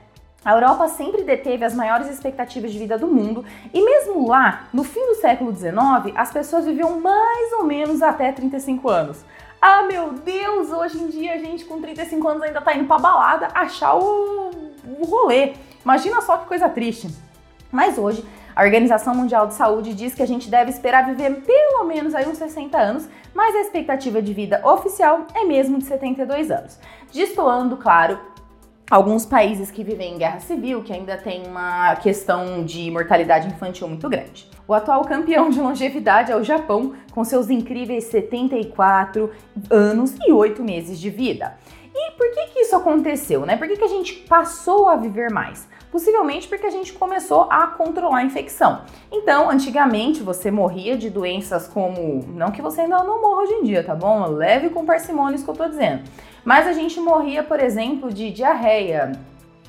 A 0.45 0.53
Europa 0.53 0.89
sempre 0.89 1.23
deteve 1.23 1.65
as 1.65 1.75
maiores 1.75 2.09
expectativas 2.11 2.71
de 2.71 2.79
vida 2.79 2.99
do 2.99 3.07
mundo 3.07 3.45
e 3.73 3.83
mesmo 3.83 4.29
lá, 4.29 4.69
no 4.75 4.85
fim 4.85 5.01
do 5.07 5.15
século 5.15 5.55
XIX, 5.57 5.75
as 6.15 6.31
pessoas 6.31 6.67
viviam 6.67 7.01
mais 7.01 7.53
ou 7.55 7.65
menos 7.65 8.03
até 8.03 8.31
35 8.31 8.89
anos. 8.91 9.25
Ah, 9.61 9.85
meu 9.85 10.13
Deus, 10.13 10.71
hoje 10.71 11.03
em 11.03 11.09
dia 11.09 11.33
a 11.33 11.39
gente 11.39 11.65
com 11.65 11.81
35 11.81 12.29
anos 12.29 12.43
ainda 12.43 12.61
tá 12.61 12.75
indo 12.75 12.85
pra 12.85 12.99
balada 12.99 13.49
achar 13.55 13.95
o, 13.95 14.51
o 15.01 15.07
rolê. 15.07 15.55
Imagina 15.83 16.21
só 16.21 16.37
que 16.37 16.47
coisa 16.47 16.69
triste. 16.69 17.09
Mas 17.73 17.97
hoje, 17.97 18.23
a 18.55 18.63
Organização 18.63 19.15
Mundial 19.15 19.49
de 19.49 19.55
Saúde 19.55 19.95
diz 19.95 20.15
que 20.15 20.23
a 20.23 20.27
gente 20.27 20.49
deve 20.49 20.71
esperar 20.71 21.07
viver 21.07 21.43
pelo 21.43 21.85
menos 21.85 22.15
aí 22.15 22.29
uns 22.29 22.39
60 22.39 22.79
anos, 22.79 23.09
mas 23.35 23.55
a 23.57 23.61
expectativa 23.61 24.23
de 24.23 24.33
vida 24.33 24.61
oficial 24.65 25.27
é 25.35 25.45
mesmo 25.45 25.79
de 25.79 25.85
72 25.85 26.51
anos. 26.51 26.79
Destoando, 27.13 27.77
claro, 27.77 28.19
alguns 28.89 29.27
países 29.27 29.73
que 29.73 29.83
vivem 29.83 30.15
em 30.15 30.19
guerra 30.19 30.39
civil, 30.39 30.85
que 30.85 30.93
ainda 30.93 31.17
tem 31.17 31.47
uma 31.47 31.97
questão 31.97 32.65
de 32.65 32.91
mortalidade 32.93 33.49
infantil 33.49 33.89
muito 33.89 34.09
grande. 34.09 34.49
O 34.69 34.75
atual 34.75 35.03
campeão 35.03 35.51
de 35.51 35.61
longevidade 35.61 36.31
é 36.31 36.37
o 36.37 36.45
Japão, 36.45 36.95
com 37.13 37.25
seus 37.25 37.51
incríveis 37.51 38.05
74 38.05 39.33
anos 39.69 40.15
e 40.27 40.33
8 40.33 40.63
meses 40.63 41.01
de 41.01 41.11
vida. 41.11 41.57
E 41.93 42.13
por 42.13 42.31
que, 42.31 42.47
que 42.53 42.61
isso 42.61 42.75
aconteceu, 42.77 43.45
né? 43.47 43.57
Por 43.57 43.69
que, 43.69 43.77
que 43.77 43.85
a 43.85 43.89
gente 43.89 44.15
passou 44.29 44.89
a 44.89 44.97
viver 44.97 45.31
mais? 45.31 45.69
Possivelmente 45.95 46.49
porque 46.49 46.67
a 46.67 46.71
gente 46.71 46.93
começou 46.93 47.47
a 47.49 47.69
controlar 47.69 48.19
a 48.19 48.25
infecção. 48.25 48.81
Então, 49.13 49.49
antigamente 49.49 50.25
você 50.25 50.51
morria 50.51 50.99
de 50.99 51.09
doenças 51.09 51.69
como. 51.69 52.25
Não 52.35 52.51
que 52.51 52.61
você 52.61 52.81
ainda 52.81 52.99
não 53.05 53.23
morra 53.23 53.43
hoje 53.43 53.53
em 53.53 53.63
dia, 53.63 53.85
tá 53.85 53.95
bom? 53.95 54.27
Leve 54.27 54.71
com 54.71 54.85
parcimônia 54.85 55.37
isso 55.37 55.45
que 55.45 55.51
eu 55.53 55.55
tô 55.55 55.69
dizendo. 55.69 56.03
Mas 56.45 56.67
a 56.67 56.73
gente 56.73 56.99
morria, 56.99 57.45
por 57.45 57.61
exemplo, 57.61 58.13
de 58.13 58.33
diarreia, 58.33 59.13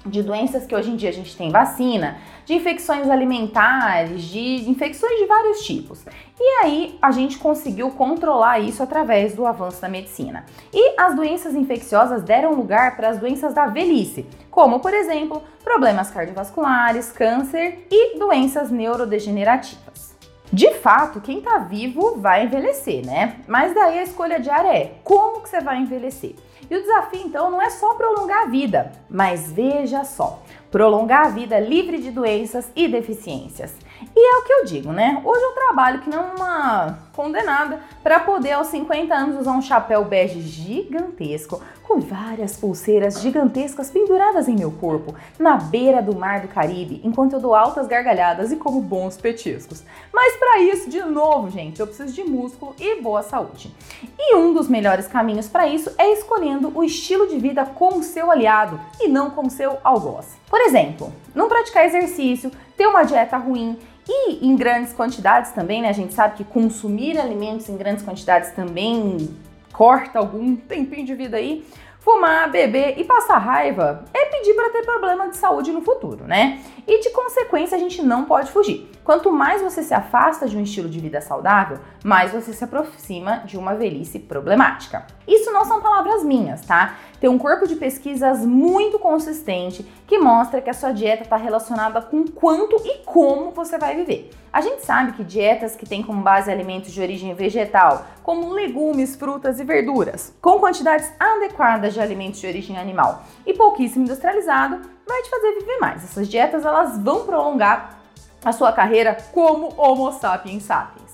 de 0.05 0.21
doenças 0.21 0.65
que 0.65 0.75
hoje 0.75 0.91
em 0.91 0.95
dia 0.95 1.09
a 1.09 1.13
gente 1.13 1.35
tem 1.35 1.49
vacina, 1.49 2.17
de 2.45 2.53
infecções 2.53 3.09
alimentares, 3.09 4.23
de 4.23 4.69
infecções 4.69 5.19
de 5.19 5.25
vários 5.25 5.65
tipos. 5.65 6.05
E 6.39 6.43
aí 6.63 6.97
a 7.01 7.11
gente 7.11 7.37
conseguiu 7.37 7.89
controlar 7.91 8.59
isso 8.59 8.83
através 8.83 9.33
do 9.33 9.45
avanço 9.45 9.81
da 9.81 9.89
medicina. 9.89 10.45
E 10.71 10.99
as 10.99 11.15
doenças 11.15 11.55
infecciosas 11.55 12.23
deram 12.23 12.53
lugar 12.53 12.95
para 12.95 13.09
as 13.09 13.17
doenças 13.17 13.53
da 13.53 13.65
velhice, 13.65 14.25
como 14.51 14.79
por 14.79 14.93
exemplo, 14.93 15.41
problemas 15.63 16.11
cardiovasculares, 16.11 17.11
câncer 17.11 17.87
e 17.89 18.19
doenças 18.19 18.69
neurodegenerativas. 18.69 20.15
De 20.53 20.71
fato, 20.75 21.19
quem 21.19 21.41
tá 21.41 21.57
vivo 21.57 22.17
vai 22.17 22.45
envelhecer, 22.45 23.05
né? 23.05 23.37
Mas 23.47 23.73
daí 23.73 23.99
a 23.99 24.03
escolha 24.03 24.39
diária 24.39 24.69
é 24.69 24.93
como 25.03 25.41
que 25.41 25.49
você 25.49 25.59
vai 25.59 25.79
envelhecer? 25.79 26.35
E 26.69 26.75
o 26.75 26.81
desafio 26.81 27.21
então 27.21 27.51
não 27.51 27.61
é 27.61 27.69
só 27.69 27.93
prolongar 27.93 28.43
a 28.43 28.47
vida, 28.47 28.91
mas 29.09 29.51
veja 29.51 30.03
só, 30.03 30.41
prolongar 30.71 31.27
a 31.27 31.29
vida 31.29 31.59
livre 31.59 31.99
de 31.99 32.11
doenças 32.11 32.71
e 32.75 32.87
deficiências. 32.87 33.73
E 34.15 34.19
é 34.19 34.37
o 34.39 34.43
que 34.43 34.53
eu 34.53 34.65
digo, 34.65 34.91
né? 34.91 35.21
Hoje 35.23 35.41
eu 35.41 35.51
trabalho 35.51 36.01
que 36.01 36.09
não 36.09 36.35
uma 36.35 36.99
condenada 37.13 37.79
para 38.03 38.19
poder 38.19 38.51
aos 38.51 38.67
50 38.67 39.13
anos 39.13 39.39
usar 39.39 39.53
um 39.53 39.61
chapéu 39.61 40.03
bege 40.03 40.41
gigantesco 40.41 41.61
com 41.87 41.99
várias 41.99 42.57
pulseiras 42.57 43.21
gigantescas 43.21 43.91
penduradas 43.91 44.47
em 44.47 44.55
meu 44.55 44.71
corpo, 44.71 45.13
na 45.37 45.55
beira 45.55 46.01
do 46.01 46.15
mar 46.15 46.41
do 46.41 46.47
Caribe, 46.47 46.99
enquanto 47.03 47.33
eu 47.33 47.39
dou 47.39 47.53
altas 47.53 47.87
gargalhadas 47.87 48.51
e 48.51 48.55
como 48.55 48.81
bons 48.81 49.17
petiscos. 49.17 49.83
Mas 50.11 50.35
para 50.37 50.59
isso, 50.61 50.89
de 50.89 51.01
novo, 51.01 51.49
gente, 51.51 51.79
eu 51.79 51.87
preciso 51.87 52.13
de 52.13 52.23
músculo 52.23 52.75
e 52.79 53.01
boa 53.01 53.21
saúde. 53.21 53.73
E 54.17 54.35
um 54.35 54.53
dos 54.53 54.67
melhores 54.67 55.07
caminhos 55.07 55.47
para 55.47 55.67
isso 55.67 55.91
é 55.97 56.11
escolhendo 56.11 56.71
o 56.75 56.83
estilo 56.83 57.27
de 57.27 57.37
vida 57.37 57.65
como 57.65 58.03
seu 58.03 58.31
aliado 58.31 58.79
e 58.99 59.07
não 59.07 59.29
como 59.29 59.51
seu 59.51 59.77
algoz. 59.83 60.35
Por 60.49 60.61
exemplo, 60.61 61.13
não 61.33 61.47
praticar 61.47 61.85
exercício, 61.85 62.51
ter 62.75 62.87
uma 62.87 63.03
dieta 63.03 63.37
ruim 63.37 63.77
e 64.07 64.45
em 64.47 64.55
grandes 64.55 64.93
quantidades 64.93 65.51
também, 65.51 65.81
né? 65.81 65.89
A 65.89 65.93
gente 65.93 66.13
sabe 66.13 66.35
que 66.35 66.43
consumir 66.43 67.17
alimentos 67.17 67.67
em 67.69 67.77
grandes 67.77 68.03
quantidades 68.03 68.51
também 68.51 69.35
corta 69.73 70.19
algum 70.19 70.55
tempinho 70.67 71.05
de 71.05 71.15
vida 71.15 71.37
aí. 71.37 71.65
Fumar, 71.99 72.51
beber 72.51 72.99
e 72.99 73.03
passar 73.03 73.39
raiva 73.39 74.05
é 74.13 74.25
pedir 74.25 74.53
para 74.53 74.69
ter 74.69 74.83
problema 74.83 75.27
de 75.27 75.37
saúde 75.37 75.71
no 75.71 75.81
futuro, 75.81 76.25
né? 76.25 76.61
E 76.85 76.99
de 76.99 77.09
consequência 77.09 77.75
a 77.75 77.79
gente 77.79 78.01
não 78.03 78.25
pode 78.25 78.51
fugir. 78.51 78.94
Quanto 79.05 79.31
mais 79.31 79.61
você 79.61 79.83
se 79.83 79.93
afasta 79.93 80.47
de 80.47 80.57
um 80.57 80.63
estilo 80.63 80.89
de 80.89 80.99
vida 80.99 81.21
saudável, 81.21 81.77
mais 82.03 82.31
você 82.31 82.51
se 82.51 82.63
aproxima 82.63 83.43
de 83.45 83.55
uma 83.55 83.75
velhice 83.75 84.17
problemática. 84.17 85.05
Isso 85.27 85.51
não 85.51 85.63
são 85.63 85.79
palavras 85.79 86.23
minhas, 86.23 86.61
tá? 86.61 86.95
Tem 87.19 87.29
um 87.29 87.37
corpo 87.37 87.67
de 87.67 87.75
pesquisas 87.75 88.43
muito 88.43 88.97
consistente 88.97 89.85
que 90.07 90.17
mostra 90.17 90.59
que 90.59 90.71
a 90.71 90.73
sua 90.73 90.91
dieta 90.91 91.21
está 91.21 91.37
relacionada 91.37 92.01
com 92.01 92.25
quanto 92.25 92.77
e 92.83 93.03
como 93.05 93.51
você 93.51 93.77
vai 93.77 93.95
viver. 93.95 94.31
A 94.51 94.59
gente 94.59 94.83
sabe 94.83 95.11
que 95.11 95.23
dietas 95.23 95.75
que 95.75 95.87
têm 95.87 96.01
como 96.01 96.23
base 96.23 96.49
alimentos 96.49 96.91
de 96.91 96.99
origem 96.99 97.31
vegetal, 97.35 98.07
como 98.23 98.53
legumes, 98.53 99.15
frutas 99.15 99.59
e 99.59 99.63
verduras, 99.63 100.33
com 100.41 100.59
quantidades 100.59 101.11
adequadas 101.19 101.93
de 101.93 102.01
alimentos 102.01 102.39
de 102.39 102.47
origem 102.47 102.75
animal 102.75 103.21
e 103.45 103.53
pouquíssimo 103.53 104.05
industrializado, 104.05 104.81
vai 105.07 105.21
te 105.21 105.29
fazer 105.29 105.59
viver 105.59 105.77
mais. 105.77 106.03
Essas 106.03 106.27
dietas 106.27 106.65
elas 106.65 106.97
vão 106.97 107.23
prolongar 107.23 108.03
a 108.45 108.51
sua 108.51 108.71
carreira 108.71 109.17
como 109.33 109.73
Homo 109.75 110.11
sapiens 110.11 110.63
sapiens. 110.63 111.05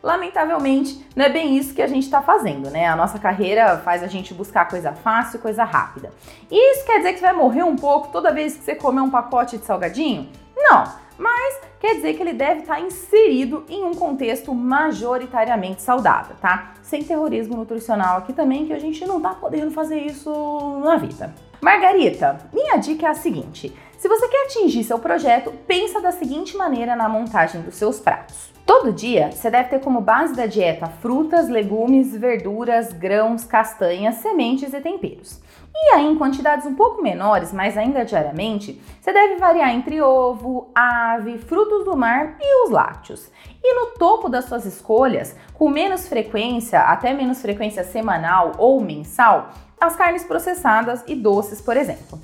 Lamentavelmente, 0.00 1.04
não 1.16 1.24
é 1.24 1.28
bem 1.28 1.56
isso 1.56 1.74
que 1.74 1.82
a 1.82 1.86
gente 1.88 2.04
está 2.04 2.22
fazendo, 2.22 2.70
né? 2.70 2.86
A 2.86 2.94
nossa 2.94 3.18
carreira 3.18 3.78
faz 3.78 4.00
a 4.02 4.06
gente 4.06 4.32
buscar 4.32 4.68
coisa 4.68 4.92
fácil, 4.92 5.40
coisa 5.40 5.64
rápida. 5.64 6.12
E 6.48 6.72
isso 6.72 6.86
quer 6.86 6.98
dizer 6.98 7.14
que 7.14 7.20
vai 7.20 7.32
morrer 7.32 7.64
um 7.64 7.74
pouco 7.74 8.08
toda 8.12 8.32
vez 8.32 8.56
que 8.56 8.62
você 8.62 8.76
comer 8.76 9.00
um 9.00 9.10
pacote 9.10 9.58
de 9.58 9.64
salgadinho? 9.64 10.28
Não, 10.56 10.84
mas 11.18 11.60
quer 11.80 11.96
dizer 11.96 12.14
que 12.14 12.22
ele 12.22 12.32
deve 12.32 12.60
estar 12.60 12.76
tá 12.76 12.80
inserido 12.80 13.64
em 13.68 13.84
um 13.84 13.92
contexto 13.92 14.54
majoritariamente 14.54 15.82
saudável, 15.82 16.36
tá? 16.40 16.74
Sem 16.80 17.02
terrorismo 17.02 17.56
nutricional 17.56 18.18
aqui 18.18 18.32
também, 18.32 18.66
que 18.66 18.72
a 18.72 18.78
gente 18.78 19.04
não 19.04 19.20
tá 19.20 19.30
podendo 19.30 19.72
fazer 19.72 19.98
isso 19.98 20.80
na 20.84 20.96
vida. 20.96 21.34
Margarita, 21.60 22.38
minha 22.52 22.76
dica 22.76 23.06
é 23.06 23.10
a 23.10 23.14
seguinte: 23.14 23.74
se 23.98 24.08
você 24.08 24.28
quer 24.28 24.46
atingir 24.46 24.84
seu 24.84 24.98
projeto, 24.98 25.52
pensa 25.66 26.00
da 26.00 26.12
seguinte 26.12 26.56
maneira 26.56 26.94
na 26.94 27.08
montagem 27.08 27.62
dos 27.62 27.74
seus 27.74 27.98
pratos. 27.98 28.52
Todo 28.64 28.92
dia, 28.92 29.32
você 29.32 29.50
deve 29.50 29.70
ter 29.70 29.80
como 29.80 30.00
base 30.00 30.36
da 30.36 30.46
dieta 30.46 30.86
frutas, 30.86 31.48
legumes, 31.48 32.14
verduras, 32.14 32.92
grãos, 32.92 33.44
castanhas, 33.44 34.16
sementes 34.16 34.72
e 34.72 34.80
temperos. 34.80 35.40
E 35.74 35.94
aí, 35.94 36.06
em 36.06 36.16
quantidades 36.16 36.66
um 36.66 36.74
pouco 36.74 37.02
menores, 37.02 37.52
mas 37.52 37.76
ainda 37.76 38.04
diariamente, 38.04 38.80
você 39.00 39.12
deve 39.12 39.36
variar 39.36 39.70
entre 39.70 40.00
ovo, 40.00 40.70
ave, 40.74 41.38
frutos 41.38 41.84
do 41.84 41.96
mar 41.96 42.36
e 42.40 42.64
os 42.64 42.70
lácteos. 42.70 43.30
E 43.62 43.74
no 43.74 43.98
topo 43.98 44.28
das 44.28 44.44
suas 44.44 44.64
escolhas, 44.64 45.34
com 45.54 45.68
menos 45.68 46.06
frequência, 46.06 46.80
até 46.80 47.12
menos 47.12 47.40
frequência 47.40 47.82
semanal 47.82 48.52
ou 48.58 48.80
mensal, 48.80 49.50
as 49.80 49.96
carnes 49.96 50.24
processadas 50.24 51.02
e 51.06 51.14
doces, 51.14 51.60
por 51.60 51.76
exemplo. 51.76 52.20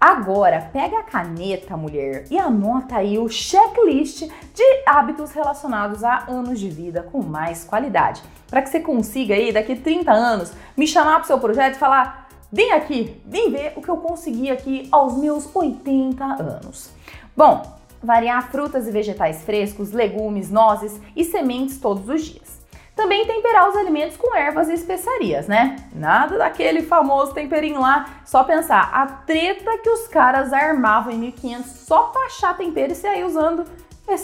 Agora, 0.00 0.68
pega 0.72 0.98
a 0.98 1.02
caneta, 1.04 1.76
mulher, 1.76 2.24
e 2.28 2.36
anota 2.36 2.96
aí 2.96 3.18
o 3.18 3.28
checklist 3.28 4.22
de 4.52 4.82
hábitos 4.84 5.30
relacionados 5.30 6.02
a 6.02 6.24
anos 6.28 6.58
de 6.58 6.68
vida 6.68 7.04
com 7.04 7.22
mais 7.22 7.62
qualidade. 7.62 8.20
Para 8.50 8.62
que 8.62 8.68
você 8.68 8.80
consiga 8.80 9.34
aí, 9.34 9.52
daqui 9.52 9.76
30 9.76 10.10
anos, 10.10 10.52
me 10.76 10.88
chamar 10.88 11.14
para 11.16 11.22
o 11.22 11.26
seu 11.26 11.38
projeto 11.38 11.76
e 11.76 11.78
falar: 11.78 12.28
vem 12.50 12.72
aqui, 12.72 13.22
vem 13.24 13.52
ver 13.52 13.74
o 13.76 13.80
que 13.80 13.88
eu 13.88 13.98
consegui 13.98 14.50
aqui 14.50 14.88
aos 14.90 15.16
meus 15.16 15.48
80 15.54 16.24
anos. 16.24 16.90
Bom, 17.36 17.62
variar 18.02 18.50
frutas 18.50 18.88
e 18.88 18.90
vegetais 18.90 19.44
frescos, 19.44 19.92
legumes, 19.92 20.50
nozes 20.50 21.00
e 21.14 21.24
sementes 21.24 21.78
todos 21.78 22.08
os 22.08 22.22
dias. 22.24 22.61
Também 22.94 23.26
temperar 23.26 23.68
os 23.68 23.76
alimentos 23.76 24.16
com 24.16 24.34
ervas 24.36 24.68
e 24.68 24.74
especiarias, 24.74 25.48
né? 25.48 25.76
Nada 25.94 26.36
daquele 26.36 26.82
famoso 26.82 27.32
temperinho 27.32 27.80
lá. 27.80 28.06
Só 28.24 28.44
pensar, 28.44 28.90
a 28.92 29.06
treta 29.06 29.78
que 29.78 29.88
os 29.88 30.06
caras 30.08 30.52
armavam 30.52 31.12
em 31.12 31.18
1500 31.18 31.70
só 31.70 32.04
pra 32.04 32.26
achar 32.26 32.56
tempero 32.56 32.92
e 32.92 32.96
sair 32.96 33.24
usando 33.24 33.64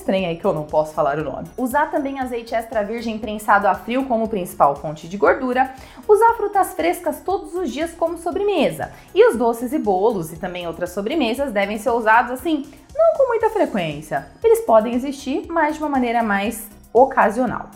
trem 0.05 0.27
aí 0.27 0.37
que 0.37 0.45
eu 0.45 0.53
não 0.53 0.65
posso 0.65 0.93
falar 0.93 1.19
o 1.19 1.25
nome. 1.25 1.49
Usar 1.57 1.91
também 1.91 2.21
azeite 2.21 2.55
extra 2.55 2.85
virgem 2.85 3.19
prensado 3.19 3.67
a 3.67 3.75
frio 3.75 4.05
como 4.05 4.29
principal 4.29 4.77
fonte 4.77 5.09
de 5.09 5.17
gordura. 5.17 5.73
Usar 6.07 6.35
frutas 6.35 6.75
frescas 6.75 7.21
todos 7.21 7.55
os 7.55 7.71
dias 7.71 7.93
como 7.93 8.19
sobremesa. 8.19 8.93
E 9.15 9.27
os 9.29 9.37
doces 9.37 9.73
e 9.73 9.79
bolos 9.79 10.33
e 10.33 10.37
também 10.37 10.67
outras 10.67 10.91
sobremesas 10.91 11.53
devem 11.53 11.79
ser 11.79 11.91
usados 11.91 12.33
assim, 12.33 12.67
não 12.95 13.17
com 13.17 13.29
muita 13.29 13.49
frequência. 13.49 14.27
Eles 14.45 14.61
podem 14.61 14.95
existir, 14.95 15.47
mas 15.49 15.77
de 15.77 15.83
uma 15.83 15.89
maneira 15.89 16.23
mais 16.23 16.69
ocasional. 16.93 17.71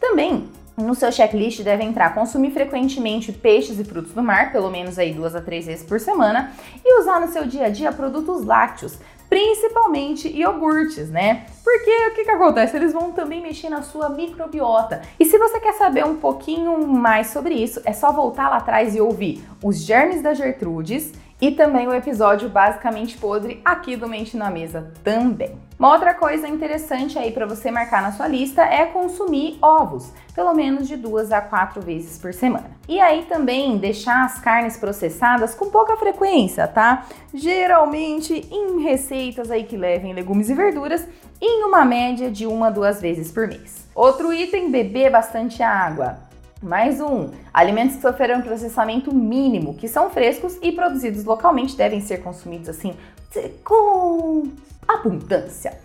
Também 0.00 0.48
no 0.76 0.94
seu 0.94 1.10
checklist 1.10 1.62
deve 1.62 1.82
entrar 1.82 2.14
consumir 2.14 2.52
frequentemente 2.52 3.32
peixes 3.32 3.80
e 3.80 3.84
frutos 3.84 4.12
do 4.12 4.22
mar, 4.22 4.52
pelo 4.52 4.70
menos 4.70 4.98
aí 4.98 5.12
duas 5.12 5.34
a 5.34 5.40
três 5.40 5.66
vezes 5.66 5.84
por 5.84 5.98
semana, 5.98 6.52
e 6.84 7.00
usar 7.00 7.20
no 7.20 7.28
seu 7.28 7.44
dia 7.44 7.66
a 7.66 7.68
dia 7.68 7.90
produtos 7.90 8.44
lácteos, 8.44 8.96
principalmente 9.28 10.28
iogurtes, 10.28 11.10
né? 11.10 11.46
Porque 11.64 11.90
o 11.90 12.14
que, 12.14 12.24
que 12.24 12.30
acontece? 12.30 12.76
Eles 12.76 12.92
vão 12.92 13.10
também 13.10 13.42
mexer 13.42 13.68
na 13.68 13.82
sua 13.82 14.08
microbiota. 14.08 15.02
E 15.18 15.24
se 15.24 15.36
você 15.36 15.58
quer 15.58 15.74
saber 15.74 16.04
um 16.04 16.16
pouquinho 16.16 16.86
mais 16.86 17.28
sobre 17.28 17.54
isso, 17.54 17.82
é 17.84 17.92
só 17.92 18.12
voltar 18.12 18.48
lá 18.48 18.58
atrás 18.58 18.94
e 18.94 19.00
ouvir 19.00 19.44
os 19.62 19.78
germes 19.78 20.22
da 20.22 20.32
Gertrudes 20.32 21.12
E 21.40 21.52
também 21.52 21.86
o 21.86 21.94
episódio 21.94 22.48
basicamente 22.48 23.16
podre 23.16 23.60
aqui 23.64 23.96
do 23.96 24.08
Mente 24.08 24.36
na 24.36 24.50
Mesa 24.50 24.92
também. 25.04 25.67
Uma 25.78 25.92
outra 25.92 26.12
coisa 26.12 26.48
interessante 26.48 27.16
aí 27.16 27.30
para 27.30 27.46
você 27.46 27.70
marcar 27.70 28.02
na 28.02 28.10
sua 28.10 28.26
lista 28.26 28.62
é 28.62 28.84
consumir 28.86 29.58
ovos, 29.62 30.12
pelo 30.34 30.52
menos 30.52 30.88
de 30.88 30.96
duas 30.96 31.30
a 31.30 31.40
quatro 31.40 31.80
vezes 31.80 32.18
por 32.18 32.34
semana. 32.34 32.68
E 32.88 32.98
aí 32.98 33.26
também 33.26 33.78
deixar 33.78 34.24
as 34.24 34.40
carnes 34.40 34.76
processadas 34.76 35.54
com 35.54 35.70
pouca 35.70 35.96
frequência, 35.96 36.66
tá? 36.66 37.06
Geralmente 37.32 38.44
em 38.50 38.82
receitas 38.82 39.52
aí 39.52 39.62
que 39.62 39.76
levem 39.76 40.12
legumes 40.12 40.50
e 40.50 40.54
verduras, 40.54 41.06
em 41.40 41.62
uma 41.62 41.84
média 41.84 42.28
de 42.28 42.44
uma 42.44 42.66
a 42.66 42.70
duas 42.70 43.00
vezes 43.00 43.30
por 43.30 43.46
mês. 43.46 43.86
Outro 43.94 44.32
item, 44.32 44.72
beber 44.72 45.12
bastante 45.12 45.62
água. 45.62 46.18
Mais 46.60 47.00
um, 47.00 47.30
alimentos 47.54 47.94
que 47.94 48.02
sofreram 48.02 48.42
processamento 48.42 49.14
mínimo, 49.14 49.74
que 49.74 49.86
são 49.86 50.10
frescos 50.10 50.58
e 50.60 50.72
produzidos 50.72 51.24
localmente, 51.24 51.76
devem 51.76 52.00
ser 52.00 52.16
consumidos 52.20 52.68
assim 52.68 52.96
com 53.62 54.48
abundância. 54.98 55.78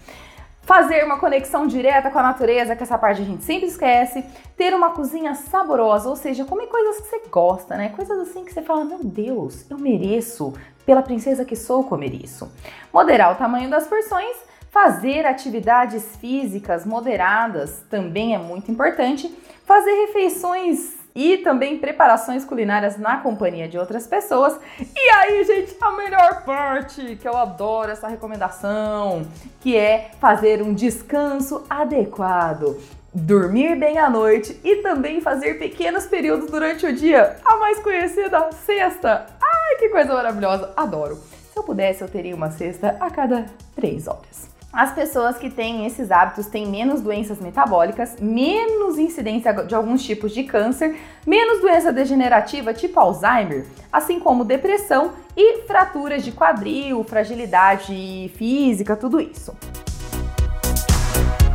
Fazer 0.61 1.03
uma 1.03 1.19
conexão 1.19 1.67
direta 1.67 2.09
com 2.09 2.19
a 2.19 2.23
natureza, 2.23 2.75
que 2.75 2.83
essa 2.83 2.97
parte 2.97 3.21
a 3.21 3.25
gente 3.25 3.43
sempre 3.43 3.67
esquece. 3.67 4.23
Ter 4.55 4.73
uma 4.73 4.91
cozinha 4.91 5.35
saborosa, 5.35 6.07
ou 6.07 6.15
seja, 6.15 6.45
comer 6.45 6.67
coisas 6.67 7.01
que 7.01 7.07
você 7.07 7.21
gosta, 7.29 7.75
né? 7.75 7.89
Coisas 7.89 8.17
assim 8.19 8.45
que 8.45 8.53
você 8.53 8.61
fala, 8.61 8.85
meu 8.85 9.03
Deus, 9.03 9.69
eu 9.69 9.77
mereço, 9.77 10.53
pela 10.85 11.01
princesa 11.01 11.43
que 11.43 11.55
sou, 11.55 11.83
comer 11.83 12.13
isso. 12.13 12.49
Moderar 12.93 13.33
o 13.33 13.35
tamanho 13.35 13.69
das 13.69 13.87
porções. 13.87 14.37
Fazer 14.71 15.25
atividades 15.25 16.15
físicas 16.15 16.85
moderadas 16.85 17.83
também 17.89 18.33
é 18.33 18.39
muito 18.39 18.71
importante 18.71 19.27
fazer 19.65 19.91
refeições 20.07 21.02
e 21.15 21.37
também 21.37 21.77
preparações 21.77 22.43
culinárias 22.43 22.97
na 22.97 23.17
companhia 23.17 23.67
de 23.67 23.77
outras 23.77 24.07
pessoas. 24.07 24.57
E 24.79 25.09
aí, 25.09 25.43
gente, 25.43 25.75
a 25.79 25.91
melhor 25.91 26.43
parte, 26.43 27.15
que 27.15 27.27
eu 27.27 27.35
adoro 27.37 27.91
essa 27.91 28.07
recomendação, 28.07 29.25
que 29.61 29.77
é 29.77 30.11
fazer 30.19 30.61
um 30.61 30.73
descanso 30.73 31.63
adequado. 31.69 32.79
Dormir 33.13 33.75
bem 33.75 33.99
à 33.99 34.09
noite 34.09 34.59
e 34.63 34.77
também 34.77 35.21
fazer 35.21 35.59
pequenos 35.59 36.05
períodos 36.05 36.49
durante 36.49 36.85
o 36.85 36.95
dia, 36.95 37.37
a 37.45 37.57
mais 37.57 37.77
conhecida 37.79 38.51
sexta. 38.51 39.27
Ai, 39.39 39.75
que 39.77 39.89
coisa 39.89 40.13
maravilhosa, 40.13 40.73
adoro. 40.75 41.15
Se 41.15 41.59
eu 41.59 41.63
pudesse, 41.63 42.01
eu 42.01 42.09
teria 42.09 42.35
uma 42.35 42.49
cesta 42.49 42.97
a 42.99 43.11
cada 43.11 43.45
três 43.75 44.07
horas. 44.07 44.52
As 44.73 44.91
pessoas 44.91 45.37
que 45.37 45.51
têm 45.51 45.85
esses 45.85 46.09
hábitos 46.09 46.47
têm 46.47 46.65
menos 46.65 46.99
doenças 46.99 47.39
metabólicas, 47.39 48.15
menos 48.19 48.97
incidência 48.97 49.53
de 49.53 49.75
alguns 49.75 50.03
tipos 50.03 50.33
de 50.33 50.45
câncer, 50.45 50.99
menos 51.27 51.61
doença 51.61 51.93
degenerativa 51.93 52.73
tipo 52.73 52.99
Alzheimer, 52.99 53.67
assim 53.91 54.19
como 54.19 54.43
depressão 54.43 55.11
e 55.37 55.61
fraturas 55.67 56.23
de 56.23 56.31
quadril, 56.31 57.03
fragilidade 57.03 58.31
física, 58.35 58.95
tudo 58.95 59.21
isso. 59.21 59.55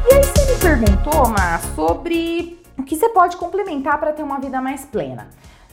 E 0.08 0.14
aí 0.14 0.22
você 0.22 0.54
me 0.54 0.60
perguntou, 0.60 1.28
Mar, 1.28 1.60
sobre 1.74 2.62
o 2.78 2.84
que 2.84 2.94
você 2.94 3.08
pode 3.08 3.36
complementar 3.36 3.98
para 3.98 4.12
ter 4.12 4.22
uma 4.22 4.38
vida 4.38 4.60
mais 4.60 4.84
plena 4.84 5.26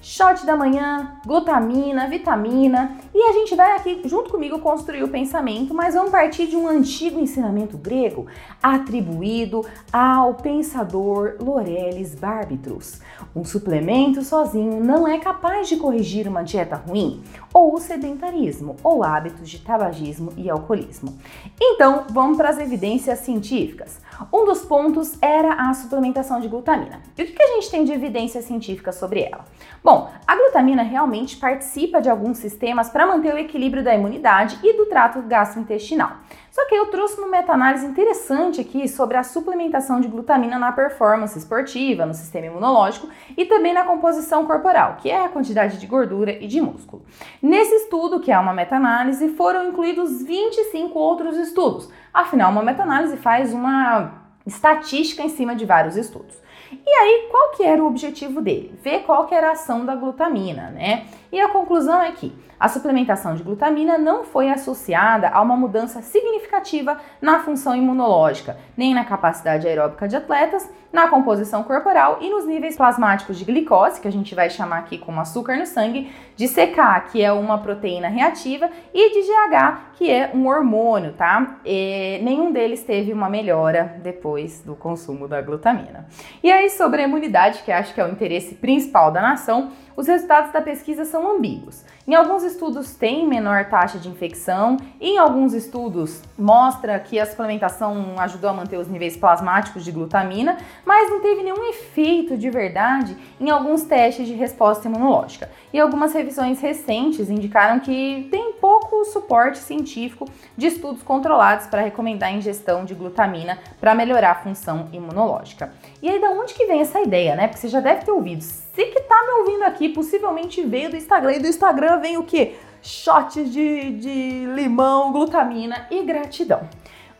shot 0.05 0.45
da 0.45 0.55
manhã, 0.55 1.19
glutamina, 1.25 2.07
vitamina. 2.07 2.95
E 3.11 3.23
a 3.23 3.33
gente 3.33 3.55
vai 3.55 3.75
aqui 3.75 4.03
junto 4.05 4.29
comigo 4.29 4.59
construir 4.59 5.01
o 5.01 5.07
pensamento, 5.07 5.73
mas 5.73 5.95
vamos 5.95 6.11
partir 6.11 6.45
de 6.45 6.55
um 6.55 6.67
antigo 6.67 7.19
ensinamento 7.19 7.75
grego 7.75 8.27
atribuído 8.61 9.65
ao 9.91 10.35
pensador 10.35 11.37
Loreles 11.39 12.13
Barbitrus. 12.13 12.99
Um 13.35 13.43
suplemento 13.43 14.21
sozinho 14.21 14.79
não 14.83 15.07
é 15.07 15.17
capaz 15.17 15.67
de 15.67 15.77
corrigir 15.77 16.27
uma 16.27 16.43
dieta 16.43 16.75
ruim, 16.75 17.23
ou 17.51 17.73
o 17.73 17.79
sedentarismo, 17.79 18.75
ou 18.83 19.03
hábitos 19.03 19.49
de 19.49 19.57
tabagismo 19.57 20.31
e 20.37 20.51
alcoolismo. 20.51 21.17
Então, 21.59 22.03
vamos 22.11 22.37
para 22.37 22.49
as 22.49 22.59
evidências 22.59 23.19
científicas. 23.19 23.99
Um 24.31 24.45
dos 24.45 24.61
pontos 24.61 25.17
era 25.21 25.53
a 25.53 25.73
suplementação 25.73 26.39
de 26.39 26.47
glutamina. 26.47 27.01
E 27.17 27.23
o 27.23 27.25
que 27.25 27.41
a 27.41 27.47
gente 27.55 27.71
tem 27.71 27.83
de 27.83 27.91
evidência 27.91 28.41
científica 28.41 28.91
sobre 28.91 29.21
ela? 29.21 29.45
Bom, 29.83 29.94
a 30.27 30.35
glutamina 30.35 30.83
realmente 30.83 31.37
participa 31.37 32.01
de 32.01 32.09
alguns 32.09 32.37
sistemas 32.37 32.89
para 32.89 33.05
manter 33.05 33.33
o 33.33 33.37
equilíbrio 33.37 33.83
da 33.83 33.93
imunidade 33.93 34.57
e 34.63 34.75
do 34.75 34.85
trato 34.87 35.21
gastrointestinal. 35.21 36.11
Só 36.51 36.65
que 36.67 36.75
eu 36.75 36.85
trouxe 36.87 37.19
uma 37.19 37.27
meta-análise 37.27 37.85
interessante 37.85 38.61
aqui 38.61 38.87
sobre 38.87 39.17
a 39.17 39.23
suplementação 39.23 39.99
de 39.99 40.07
glutamina 40.07 40.57
na 40.57 40.71
performance 40.71 41.37
esportiva, 41.37 42.05
no 42.05 42.13
sistema 42.13 42.47
imunológico 42.47 43.09
e 43.37 43.45
também 43.45 43.73
na 43.73 43.83
composição 43.83 44.45
corporal, 44.45 44.97
que 45.01 45.11
é 45.11 45.25
a 45.25 45.29
quantidade 45.29 45.77
de 45.77 45.85
gordura 45.85 46.31
e 46.31 46.47
de 46.47 46.61
músculo. 46.61 47.03
Nesse 47.41 47.75
estudo, 47.75 48.19
que 48.19 48.31
é 48.31 48.39
uma 48.39 48.53
meta-análise, 48.53 49.29
foram 49.35 49.67
incluídos 49.67 50.23
25 50.23 50.97
outros 50.97 51.37
estudos. 51.37 51.89
Afinal, 52.13 52.51
uma 52.51 52.63
meta-análise 52.63 53.17
faz 53.17 53.53
uma 53.53 54.23
estatística 54.45 55.23
em 55.23 55.29
cima 55.29 55.55
de 55.55 55.65
vários 55.65 55.97
estudos. 55.97 56.44
E 56.71 56.89
aí, 56.89 57.27
qual 57.29 57.51
que 57.51 57.63
era 57.63 57.83
o 57.83 57.87
objetivo 57.87 58.41
dele? 58.41 58.73
Ver 58.81 59.03
qual 59.03 59.27
que 59.27 59.35
era 59.35 59.49
a 59.49 59.51
ação 59.51 59.85
da 59.85 59.95
glutamina, 59.95 60.69
né? 60.69 61.05
E 61.35 61.41
a 61.41 61.49
conclusão 61.49 62.01
é 62.01 62.13
que 62.13 62.33
a 62.57 62.69
suplementação 62.69 63.35
de 63.35 63.43
glutamina 63.43 63.97
não 63.97 64.23
foi 64.23 64.49
associada 64.49 65.27
a 65.27 65.41
uma 65.41 65.57
mudança 65.57 66.01
significativa 66.01 66.97
na 67.21 67.41
função 67.41 67.75
imunológica, 67.75 68.57
nem 68.77 68.93
na 68.93 69.03
capacidade 69.03 69.67
aeróbica 69.67 70.07
de 70.07 70.15
atletas, 70.15 70.71
na 70.93 71.09
composição 71.09 71.61
corporal 71.61 72.19
e 72.21 72.29
nos 72.29 72.45
níveis 72.45 72.77
plasmáticos 72.77 73.37
de 73.37 73.43
glicose, 73.43 73.99
que 73.99 74.07
a 74.07 74.11
gente 74.11 74.33
vai 74.33 74.49
chamar 74.49 74.77
aqui 74.77 74.97
como 74.97 75.19
açúcar 75.19 75.57
no 75.57 75.65
sangue, 75.65 76.09
de 76.37 76.47
CK, 76.47 77.11
que 77.11 77.21
é 77.21 77.33
uma 77.33 77.57
proteína 77.57 78.07
reativa, 78.07 78.69
e 78.93 79.11
de 79.11 79.27
GH, 79.27 79.95
que 79.95 80.09
é 80.09 80.31
um 80.33 80.47
hormônio, 80.47 81.11
tá? 81.11 81.57
E 81.65 82.21
nenhum 82.23 82.53
deles 82.53 82.81
teve 82.83 83.11
uma 83.11 83.29
melhora 83.29 83.99
depois 84.01 84.61
do 84.61 84.73
consumo 84.73 85.27
da 85.27 85.41
glutamina. 85.41 86.07
E 86.41 86.49
aí, 86.49 86.69
sobre 86.69 87.01
a 87.01 87.03
imunidade, 87.03 87.61
que 87.63 87.73
acho 87.73 87.93
que 87.93 87.99
é 87.99 88.05
o 88.05 88.09
interesse 88.09 88.55
principal 88.55 89.11
da 89.11 89.21
nação, 89.21 89.71
os 89.97 90.07
resultados 90.07 90.51
da 90.51 90.61
pesquisa 90.61 91.05
são 91.05 91.24
ambíguos. 91.31 91.83
Em 92.07 92.13
alguns 92.13 92.43
estudos 92.43 92.93
tem 92.93 93.27
menor 93.27 93.65
taxa 93.65 93.97
de 93.97 94.07
infecção, 94.07 94.77
em 95.01 95.17
alguns 95.17 95.53
estudos 95.53 96.21
mostra 96.37 96.99
que 96.99 97.19
a 97.19 97.25
suplementação 97.25 98.13
ajudou 98.19 98.51
a 98.51 98.53
manter 98.53 98.77
os 98.77 98.87
níveis 98.87 99.17
plasmáticos 99.17 99.83
de 99.83 99.91
glutamina, 99.91 100.57
mas 100.85 101.09
não 101.09 101.19
teve 101.19 101.41
nenhum 101.41 101.67
efeito 101.69 102.37
de 102.37 102.47
verdade 102.51 103.17
em 103.39 103.49
alguns 103.49 103.83
testes 103.83 104.27
de 104.27 104.33
resposta 104.33 104.87
imunológica. 104.87 105.49
E 105.73 105.79
algumas 105.79 106.13
revisões 106.13 106.61
recentes 106.61 107.29
indicaram 107.29 107.79
que 107.79 108.27
tem 108.29 108.53
pouco 108.53 109.03
suporte 109.05 109.57
científico 109.57 110.29
de 110.55 110.67
estudos 110.67 111.01
controlados 111.01 111.65
para 111.65 111.81
recomendar 111.81 112.29
a 112.29 112.33
ingestão 112.33 112.85
de 112.85 112.93
glutamina 112.93 113.57
para 113.81 113.95
melhorar 113.95 114.31
a 114.31 114.35
função 114.35 114.89
imunológica. 114.93 115.73
E 116.03 116.09
aí, 116.09 116.21
da 116.21 116.29
onde 116.29 116.53
que 116.53 116.67
vem 116.67 116.81
essa 116.81 117.01
ideia, 117.01 117.35
né? 117.35 117.47
Porque 117.47 117.61
você 117.61 117.67
já 117.67 117.79
deve 117.79 118.05
ter 118.05 118.11
ouvido 118.11 118.43
você 118.75 118.87
que 118.87 118.99
tá 118.99 119.15
me 119.23 119.39
ouvindo 119.39 119.63
aqui 119.63 119.87
possivelmente 119.87 120.61
veio 120.61 120.89
do 120.89 120.97
Instagram 120.97 121.35
e 121.35 121.39
do 121.39 121.47
Instagram 121.47 121.97
vem 122.01 122.17
o 122.17 122.23
que? 122.23 122.55
Shots 122.81 123.49
de, 123.49 123.91
de 123.91 124.45
limão, 124.53 125.13
glutamina 125.13 125.87
e 125.89 126.03
gratidão. 126.03 126.67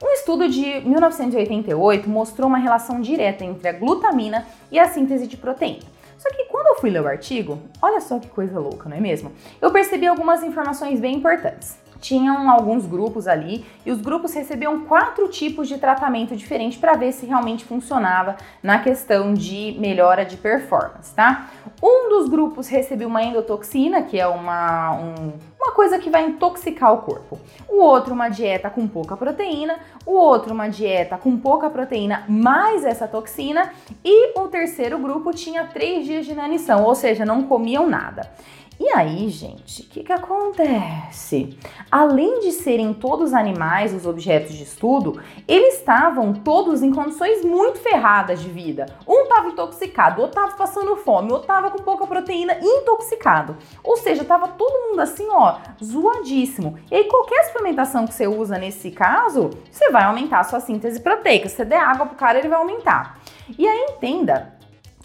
Um 0.04 0.10
estudo 0.10 0.50
de 0.50 0.82
1988 0.82 2.10
mostrou 2.10 2.50
uma 2.50 2.58
relação 2.58 3.00
direta 3.00 3.46
entre 3.46 3.70
a 3.70 3.72
glutamina 3.72 4.46
e 4.70 4.78
a 4.78 4.89
síntese 4.89 5.28
de 5.28 5.38
proteína. 5.38 5.86
Só 6.18 6.30
que 6.30 6.44
quando 6.46 6.68
eu 6.68 6.76
fui 6.76 6.89
ler 6.89 7.02
o 7.02 7.08
artigo, 7.08 7.58
olha 7.82 8.02
só 8.02 8.20
que 8.20 8.28
coisa 8.28 8.60
louca, 8.60 8.89
não 8.89 8.98
é 8.98 9.00
mesmo? 9.00 9.32
Eu 9.62 9.72
percebi 9.72 10.08
algumas 10.08 10.44
informações 10.44 11.00
bem 11.00 11.15
importantes 11.15 11.78
tinham 12.00 12.50
alguns 12.50 12.86
grupos 12.86 13.28
ali 13.28 13.66
e 13.86 13.92
os 13.92 14.02
grupos 14.02 14.34
recebiam 14.34 14.82
quatro 14.82 15.28
tipos 15.28 15.68
de 15.68 15.78
tratamento 15.78 16.36
diferente 16.36 16.78
para 16.78 16.94
ver 16.94 17.12
se 17.12 17.26
realmente 17.26 17.66
funcionava 17.66 18.36
na 18.62 18.80
questão 18.80 19.34
de 19.34 19.76
melhora 19.80 20.26
de 20.26 20.38
performance, 20.38 21.14
tá? 21.14 21.50
Um 21.82 22.10
dos 22.10 22.30
grupos 22.30 22.68
recebeu 22.68 23.08
uma 23.08 23.24
endotoxina, 23.24 24.02
que 24.02 24.20
é 24.20 24.28
uma, 24.28 24.94
um, 24.94 25.34
uma 25.60 25.74
coisa 25.74 26.00
que 26.00 26.10
vai 26.10 26.26
intoxicar 26.26 26.94
o 26.94 27.02
corpo. 27.02 27.40
O 27.68 27.82
outro, 27.82 28.14
uma 28.14 28.30
dieta 28.30 28.70
com 28.70 28.88
pouca 28.88 29.18
proteína. 29.18 29.78
O 30.06 30.14
outro, 30.14 30.54
uma 30.54 30.70
dieta 30.70 31.18
com 31.18 31.38
pouca 31.38 31.70
proteína 31.70 32.24
mais 32.28 32.86
essa 32.86 33.08
toxina. 33.08 33.72
E 34.04 34.40
o 34.40 34.48
terceiro 34.48 34.98
grupo 34.98 35.32
tinha 35.32 35.66
três 35.66 36.06
dias 36.06 36.26
de 36.26 36.32
inanição, 36.32 36.84
ou 36.84 36.96
seja, 36.96 37.26
não 37.26 37.44
comiam 37.44 37.88
nada. 37.88 38.30
E 38.78 38.90
aí, 38.90 39.30
gente, 39.30 39.84
o 39.84 39.86
que, 39.86 40.04
que 40.04 40.12
acontece? 40.12 41.58
Além 41.90 42.42
de 42.42 42.52
serem 42.52 42.94
todos 42.94 43.34
animais 43.34 43.94
os 43.94 44.06
objetos 44.06 44.54
de 44.54 44.64
estudo, 44.64 45.22
eles 45.48 45.76
estavam 45.76 46.34
todos 46.34 46.84
em 46.84 46.92
condições 46.92 47.44
muito 47.44 47.80
ferradas 47.80 48.42
de 48.42 48.50
vida. 48.50 48.86
Um 49.08 49.24
estava 49.24 49.48
intoxicado, 49.48 50.22
outro 50.22 50.40
estava 50.40 50.58
passando 50.58 50.96
fome, 50.98 51.32
outro 51.32 51.44
estava 51.44 51.72
com 51.72 51.82
pouca 51.84 52.06
proteína 52.06 52.58
intoxicado. 52.62 53.56
Ou 53.82 53.96
seja, 53.96 54.24
estava 54.24 54.50
todo 54.50 54.90
mundo 54.90 55.00
assim, 55.00 55.28
ó, 55.32 55.58
zoadíssimo. 55.82 56.78
E 56.92 56.96
aí, 56.96 57.04
qualquer 57.06 57.46
suplementação 57.46 58.06
que 58.06 58.14
você 58.14 58.28
usa 58.28 58.58
nesse 58.58 58.92
caso, 58.92 59.52
você 59.72 59.90
vai 59.90 60.04
aumentar 60.04 60.40
a 60.40 60.44
sua 60.44 60.60
síntese 60.60 61.00
proteica. 61.00 61.48
Se 61.48 61.56
você 61.56 61.66
der 61.66 61.80
água 61.80 62.08
pro 62.08 62.18
cara, 62.18 62.40
ele 62.40 62.50
vai 62.50 62.60
aumentar. 62.60 63.20
E 63.58 63.66
aí, 63.66 63.86
entenda 63.90 64.55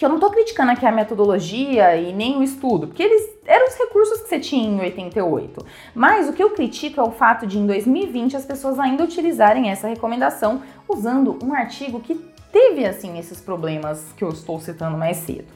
que 0.00 0.06
eu 0.06 0.08
não 0.08 0.18
tô 0.18 0.30
criticando 0.30 0.72
aqui 0.72 0.86
a 0.86 0.90
metodologia 0.90 1.94
e 1.94 2.10
nem 2.10 2.38
o 2.38 2.42
estudo, 2.42 2.86
porque 2.86 3.02
eles 3.02 3.36
eram 3.44 3.68
os 3.68 3.74
recursos 3.74 4.22
que 4.22 4.30
você 4.30 4.40
tinha 4.40 4.66
em 4.66 4.80
88. 4.80 5.62
Mas 5.94 6.26
o 6.26 6.32
que 6.32 6.42
eu 6.42 6.48
critico 6.52 6.98
é 6.98 7.02
o 7.02 7.10
fato 7.10 7.46
de 7.46 7.58
em 7.58 7.66
2020 7.66 8.34
as 8.34 8.46
pessoas 8.46 8.78
ainda 8.78 9.04
utilizarem 9.04 9.68
essa 9.68 9.86
recomendação 9.86 10.62
usando 10.88 11.38
um 11.44 11.52
artigo 11.52 12.00
que 12.00 12.14
teve 12.50 12.86
assim 12.86 13.18
esses 13.18 13.42
problemas 13.42 14.10
que 14.16 14.24
eu 14.24 14.30
estou 14.30 14.58
citando 14.58 14.96
mais 14.96 15.18
cedo. 15.18 15.52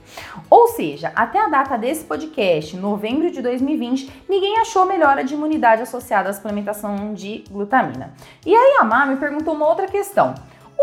Ou 0.50 0.68
seja, 0.68 1.10
até 1.16 1.40
a 1.40 1.48
data 1.48 1.78
desse 1.78 2.04
podcast, 2.04 2.76
novembro 2.76 3.30
de 3.30 3.40
2020, 3.40 4.24
ninguém 4.28 4.58
achou 4.58 4.84
melhora 4.84 5.24
de 5.24 5.32
imunidade 5.32 5.80
associada 5.80 6.28
à 6.28 6.32
suplementação 6.34 7.14
de 7.14 7.44
glutamina. 7.50 8.12
E 8.44 8.54
aí 8.54 8.76
a 8.78 8.84
Má 8.84 9.06
me 9.06 9.16
perguntou 9.16 9.54
uma 9.54 9.66
outra 9.66 9.86
questão 9.86 10.34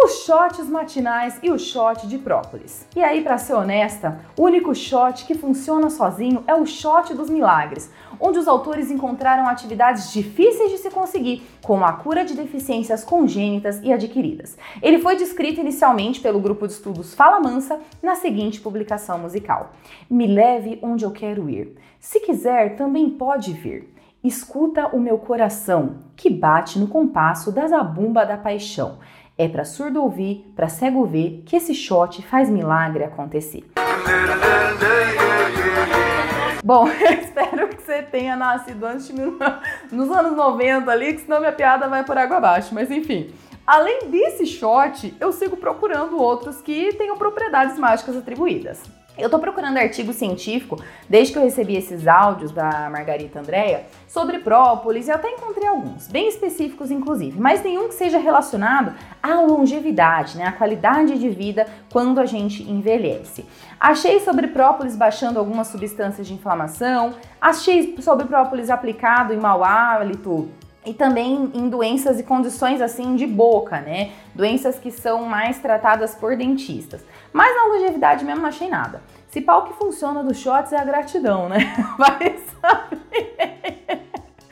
os 0.04 0.26
shots 0.26 0.68
matinais 0.68 1.38
e 1.44 1.52
o 1.52 1.60
shot 1.60 2.08
de 2.08 2.18
própolis. 2.18 2.88
E 2.96 3.04
aí, 3.04 3.22
para 3.22 3.38
ser 3.38 3.54
honesta, 3.54 4.20
o 4.36 4.44
único 4.44 4.74
shot 4.74 5.26
que 5.26 5.36
funciona 5.36 5.92
sozinho 5.92 6.44
é 6.48 6.56
o 6.56 6.66
shot 6.66 7.14
dos 7.14 7.30
milagres, 7.30 7.92
onde 8.20 8.40
os 8.40 8.48
autores 8.48 8.90
encontraram 8.90 9.48
atividades 9.48 10.12
difíceis 10.12 10.72
de 10.72 10.80
se 10.80 10.90
conseguir, 10.90 11.44
como 11.62 11.86
a 11.86 11.94
cura 11.94 12.26
de 12.26 12.34
deficiências 12.34 13.04
congênitas 13.04 13.80
e 13.84 13.94
adquiridas. 13.94 14.58
Ele 14.82 14.98
foi 14.98 15.16
descrito 15.16 15.62
inicialmente 15.62 16.20
pelo 16.20 16.40
grupo 16.40 16.66
de 16.66 16.74
estudos 16.74 17.14
Fala 17.14 17.40
Mansa 17.40 17.80
na 18.02 18.16
seguinte 18.16 18.60
publicação 18.60 19.20
musical: 19.20 19.74
Me 20.10 20.26
leve 20.26 20.80
onde 20.82 21.06
eu 21.06 21.12
quero 21.12 21.48
ir. 21.48 21.76
Se 22.00 22.20
quiser, 22.22 22.76
também 22.76 23.08
pode 23.08 23.54
vir. 23.54 23.94
Escuta 24.24 24.88
o 24.88 25.00
meu 25.00 25.18
coração, 25.18 25.96
que 26.16 26.30
bate 26.30 26.78
no 26.78 26.88
compasso 26.88 27.52
da 27.52 27.68
zabumba 27.68 28.24
da 28.24 28.38
paixão. 28.38 29.00
É 29.38 29.48
para 29.48 29.66
surdo 29.66 30.04
ouvir, 30.04 30.52
para 30.56 30.68
cego 30.68 31.06
ver, 31.06 31.44
que 31.46 31.56
esse 31.56 31.74
shot 31.74 32.22
faz 32.24 32.50
milagre 32.50 33.04
acontecer. 33.04 33.64
Bom, 36.64 36.88
eu 37.00 37.14
espero 37.14 37.68
que 37.70 37.82
você 37.82 38.04
tenha 38.04 38.36
nascido 38.36 38.86
antes 38.86 39.08
de 39.08 39.14
nos 39.92 40.12
anos 40.12 40.36
90 40.36 40.92
ali, 40.92 41.14
que 41.14 41.22
senão 41.22 41.40
minha 41.40 41.52
piada 41.52 41.88
vai 41.88 42.04
por 42.04 42.18
água 42.18 42.38
abaixo. 42.38 42.76
Mas 42.76 42.92
enfim, 42.92 43.34
além 43.66 44.10
desse 44.10 44.46
shot, 44.46 45.16
eu 45.20 45.32
sigo 45.32 45.58
procurando 45.58 46.18
outros 46.22 46.62
que 46.62 46.94
tenham 46.94 47.18
propriedades 47.18 47.80
mágicas 47.80 48.16
atribuídas. 48.16 48.84
Eu 49.18 49.30
tô 49.30 49.38
procurando 49.40 49.78
artigo 49.78 50.14
científico, 50.14 50.82
desde 51.10 51.34
que 51.34 51.40
eu 51.40 51.44
recebi 51.44 51.76
esses 51.76 52.08
áudios 52.08 52.52
da 52.52 52.90
Margarita 52.90 53.40
Andréia, 53.40 53.86
sobre 54.08 54.40
própolis 54.40 55.08
e 55.08 55.12
até 55.12 55.30
encontrei 55.30 55.68
alguns, 55.68 56.08
bem 56.08 56.30
específicos 56.30 56.90
inclusive, 56.90 57.40
mas 57.40 57.62
nenhum 57.62 57.90
que 57.90 57.94
seja 57.94 58.18
relacionado 58.18 58.94
à 59.22 59.42
longevidade, 59.42 60.38
né, 60.38 60.46
à 60.46 60.52
qualidade 60.54 61.20
de 61.20 61.30
vida 61.30 61.68
quando 61.92 62.20
a 62.20 62.26
gente 62.26 62.64
envelhece. 62.64 63.46
Achei 63.80 64.22
sobre 64.22 64.48
própolis 64.48 64.96
baixando 64.96 65.40
algumas 65.40 65.68
substâncias 65.68 66.26
de 66.26 66.34
inflamação, 66.34 67.14
achei 67.40 67.96
sobre 68.02 68.26
própolis 68.26 68.70
aplicado 68.70 69.34
em 69.34 69.38
mau 69.38 69.64
hálito, 69.64 70.50
e 70.86 70.94
também 70.94 71.52
em 71.54 71.70
doenças 71.70 72.20
e 72.20 72.24
condições 72.24 72.82
assim 72.82 73.16
de 73.16 73.28
boca, 73.28 73.80
né? 73.80 74.12
Doenças 74.34 74.80
que 74.80 74.92
são 74.92 75.24
mais 75.24 75.60
tratadas 75.60 76.16
por 76.16 76.36
dentistas. 76.36 77.06
Mas 77.32 77.56
na 77.56 77.66
longevidade 77.66 78.26
mesmo 78.26 78.42
não 78.42 78.50
achei 78.50 78.68
nada. 78.70 79.02
Se 79.30 79.42
pau 79.42 79.66
que 79.66 79.74
funciona 79.74 80.24
dos 80.24 80.38
shots 80.38 80.74
é 80.74 80.78
a 80.78 80.84
gratidão, 80.84 81.48
né? 81.48 81.60
Vai 81.98 82.38
saber. 82.62 83.36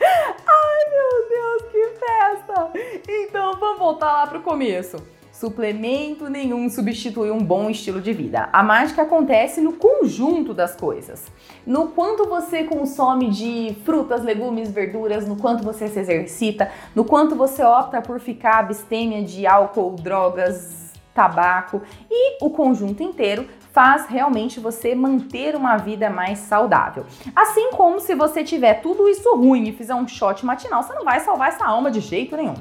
Ai 0.00 0.90
meu 0.90 1.28
Deus, 1.28 1.72
que 1.72 1.86
festa! 1.98 2.70
Então 3.08 3.54
vamos 3.58 3.78
voltar 3.78 4.12
lá 4.12 4.26
pro 4.26 4.40
começo. 4.40 4.96
Suplemento 5.40 6.28
nenhum 6.28 6.68
substitui 6.68 7.30
um 7.30 7.38
bom 7.38 7.70
estilo 7.70 7.98
de 7.98 8.12
vida. 8.12 8.50
A 8.52 8.62
mágica 8.62 9.00
acontece 9.00 9.62
no 9.62 9.72
conjunto 9.72 10.52
das 10.52 10.76
coisas. 10.76 11.32
No 11.66 11.88
quanto 11.88 12.28
você 12.28 12.64
consome 12.64 13.30
de 13.30 13.74
frutas, 13.82 14.22
legumes, 14.22 14.70
verduras, 14.70 15.26
no 15.26 15.36
quanto 15.36 15.64
você 15.64 15.88
se 15.88 15.98
exercita, 15.98 16.70
no 16.94 17.06
quanto 17.06 17.34
você 17.34 17.64
opta 17.64 18.02
por 18.02 18.20
ficar 18.20 18.58
abstêmia 18.58 19.22
de 19.22 19.46
álcool, 19.46 19.96
drogas, 19.96 20.92
tabaco 21.14 21.80
e 22.10 22.44
o 22.44 22.50
conjunto 22.50 23.02
inteiro 23.02 23.48
faz 23.72 24.04
realmente 24.08 24.60
você 24.60 24.94
manter 24.94 25.56
uma 25.56 25.78
vida 25.78 26.10
mais 26.10 26.40
saudável. 26.40 27.06
Assim 27.34 27.70
como 27.70 27.98
se 27.98 28.14
você 28.14 28.44
tiver 28.44 28.82
tudo 28.82 29.08
isso 29.08 29.34
ruim 29.34 29.70
e 29.70 29.72
fizer 29.72 29.94
um 29.94 30.06
shot 30.06 30.44
matinal, 30.44 30.82
você 30.82 30.92
não 30.92 31.04
vai 31.04 31.18
salvar 31.20 31.48
essa 31.48 31.64
alma 31.64 31.90
de 31.90 32.00
jeito 32.00 32.36
nenhum. 32.36 32.56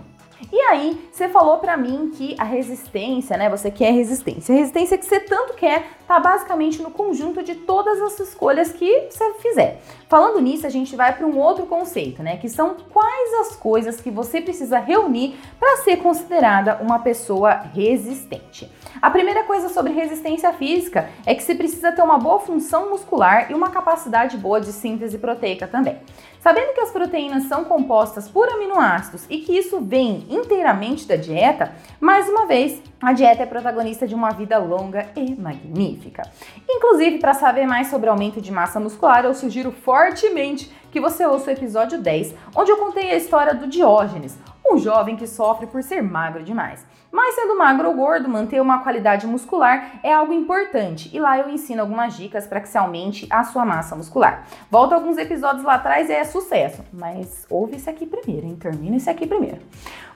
E 0.51 0.59
aí, 0.61 1.09
você 1.11 1.27
falou 1.27 1.57
para 1.57 1.75
mim 1.75 2.11
que 2.15 2.35
a 2.39 2.43
resistência, 2.43 3.35
né? 3.35 3.49
Você 3.49 3.69
quer 3.69 3.91
resistência. 3.91 4.53
A 4.55 4.57
resistência 4.57 4.97
que 4.97 5.05
você 5.05 5.19
tanto 5.19 5.53
quer 5.53 5.85
tá 6.07 6.19
basicamente 6.19 6.81
no 6.81 6.91
conjunto 6.91 7.43
de 7.43 7.55
todas 7.55 8.01
as 8.01 8.19
escolhas 8.19 8.71
que 8.71 9.07
você 9.09 9.33
fizer. 9.35 9.81
Falando 10.07 10.39
nisso, 10.39 10.65
a 10.65 10.69
gente 10.69 10.95
vai 10.95 11.15
para 11.15 11.27
um 11.27 11.37
outro 11.37 11.65
conceito, 11.65 12.23
né? 12.23 12.37
Que 12.37 12.47
são 12.47 12.75
quais 12.91 13.33
as 13.41 13.55
coisas 13.55 13.99
que 13.99 14.09
você 14.09 14.39
precisa 14.41 14.79
reunir 14.79 15.37
para 15.59 15.77
ser 15.77 15.97
considerada 15.97 16.79
uma 16.81 16.99
pessoa 16.99 17.51
resistente. 17.73 18.71
A 19.01 19.09
primeira 19.09 19.43
coisa 19.43 19.69
sobre 19.69 19.93
resistência 19.93 20.51
física 20.53 21.09
é 21.25 21.35
que 21.35 21.43
você 21.43 21.53
precisa 21.53 21.91
ter 21.91 22.01
uma 22.01 22.17
boa 22.17 22.39
função 22.39 22.89
muscular 22.89 23.51
e 23.51 23.53
uma 23.53 23.69
capacidade 23.69 24.37
boa 24.37 24.59
de 24.59 24.71
síntese 24.71 25.17
proteica 25.17 25.67
também. 25.67 25.97
Sabendo 26.39 26.73
que 26.73 26.79
as 26.79 26.91
proteínas 26.91 27.43
são 27.43 27.65
compostas 27.65 28.29
por 28.29 28.47
aminoácidos 28.47 29.25
e 29.29 29.39
que 29.39 29.57
isso 29.57 29.81
vem 29.81 30.25
inteiramente 30.29 31.05
da 31.05 31.17
dieta, 31.17 31.73
mais 31.99 32.29
uma 32.29 32.45
vez, 32.45 32.81
a 33.01 33.11
dieta 33.11 33.43
é 33.43 33.45
protagonista 33.45 34.07
de 34.07 34.15
uma 34.15 34.31
vida 34.31 34.57
longa 34.57 35.09
e 35.17 35.35
magnífica. 35.35 36.23
Inclusive, 36.67 37.19
para 37.19 37.33
saber 37.33 37.67
mais 37.67 37.87
sobre 37.87 38.09
aumento 38.09 38.39
de 38.39 38.53
massa 38.53 38.79
muscular, 38.79 39.25
eu 39.25 39.33
sugiro 39.33 39.71
fortemente 39.71 40.71
que 40.91 41.01
você 41.01 41.25
ouça 41.25 41.49
o 41.49 41.53
episódio 41.53 42.01
10, 42.01 42.33
onde 42.55 42.71
eu 42.71 42.77
contei 42.77 43.11
a 43.11 43.17
história 43.17 43.53
do 43.53 43.67
Diógenes, 43.67 44.37
um 44.71 44.77
jovem 44.77 45.15
que 45.15 45.27
sofre 45.27 45.67
por 45.67 45.81
ser 45.83 46.01
magro 46.01 46.43
demais. 46.43 46.85
Mas 47.11 47.35
sendo 47.35 47.57
magro 47.57 47.87
ou 47.87 47.95
gordo, 47.95 48.29
manter 48.29 48.61
uma 48.61 48.79
qualidade 48.79 49.25
muscular 49.25 49.99
é 50.03 50.13
algo 50.13 50.31
importante 50.31 51.09
e 51.13 51.19
lá 51.19 51.39
eu 51.39 51.49
ensino 51.49 51.81
algumas 51.81 52.15
dicas 52.15 52.45
para 52.45 52.61
que 52.61 52.69
se 52.69 52.77
aumente 52.77 53.27
a 53.31 53.43
sua 53.43 53.65
massa 53.65 53.95
muscular. 53.95 54.45
Volta 54.69 54.95
alguns 54.95 55.17
episódios 55.17 55.63
lá 55.63 55.75
atrás 55.75 56.09
e 56.09 56.13
é 56.13 56.23
sucesso, 56.23 56.83
mas 56.93 57.45
ouve 57.49 57.77
esse 57.77 57.89
aqui 57.89 58.05
primeiro, 58.05 58.45
hein? 58.45 58.55
Termina 58.55 58.97
esse 58.97 59.09
aqui 59.09 59.25
primeiro. 59.25 59.59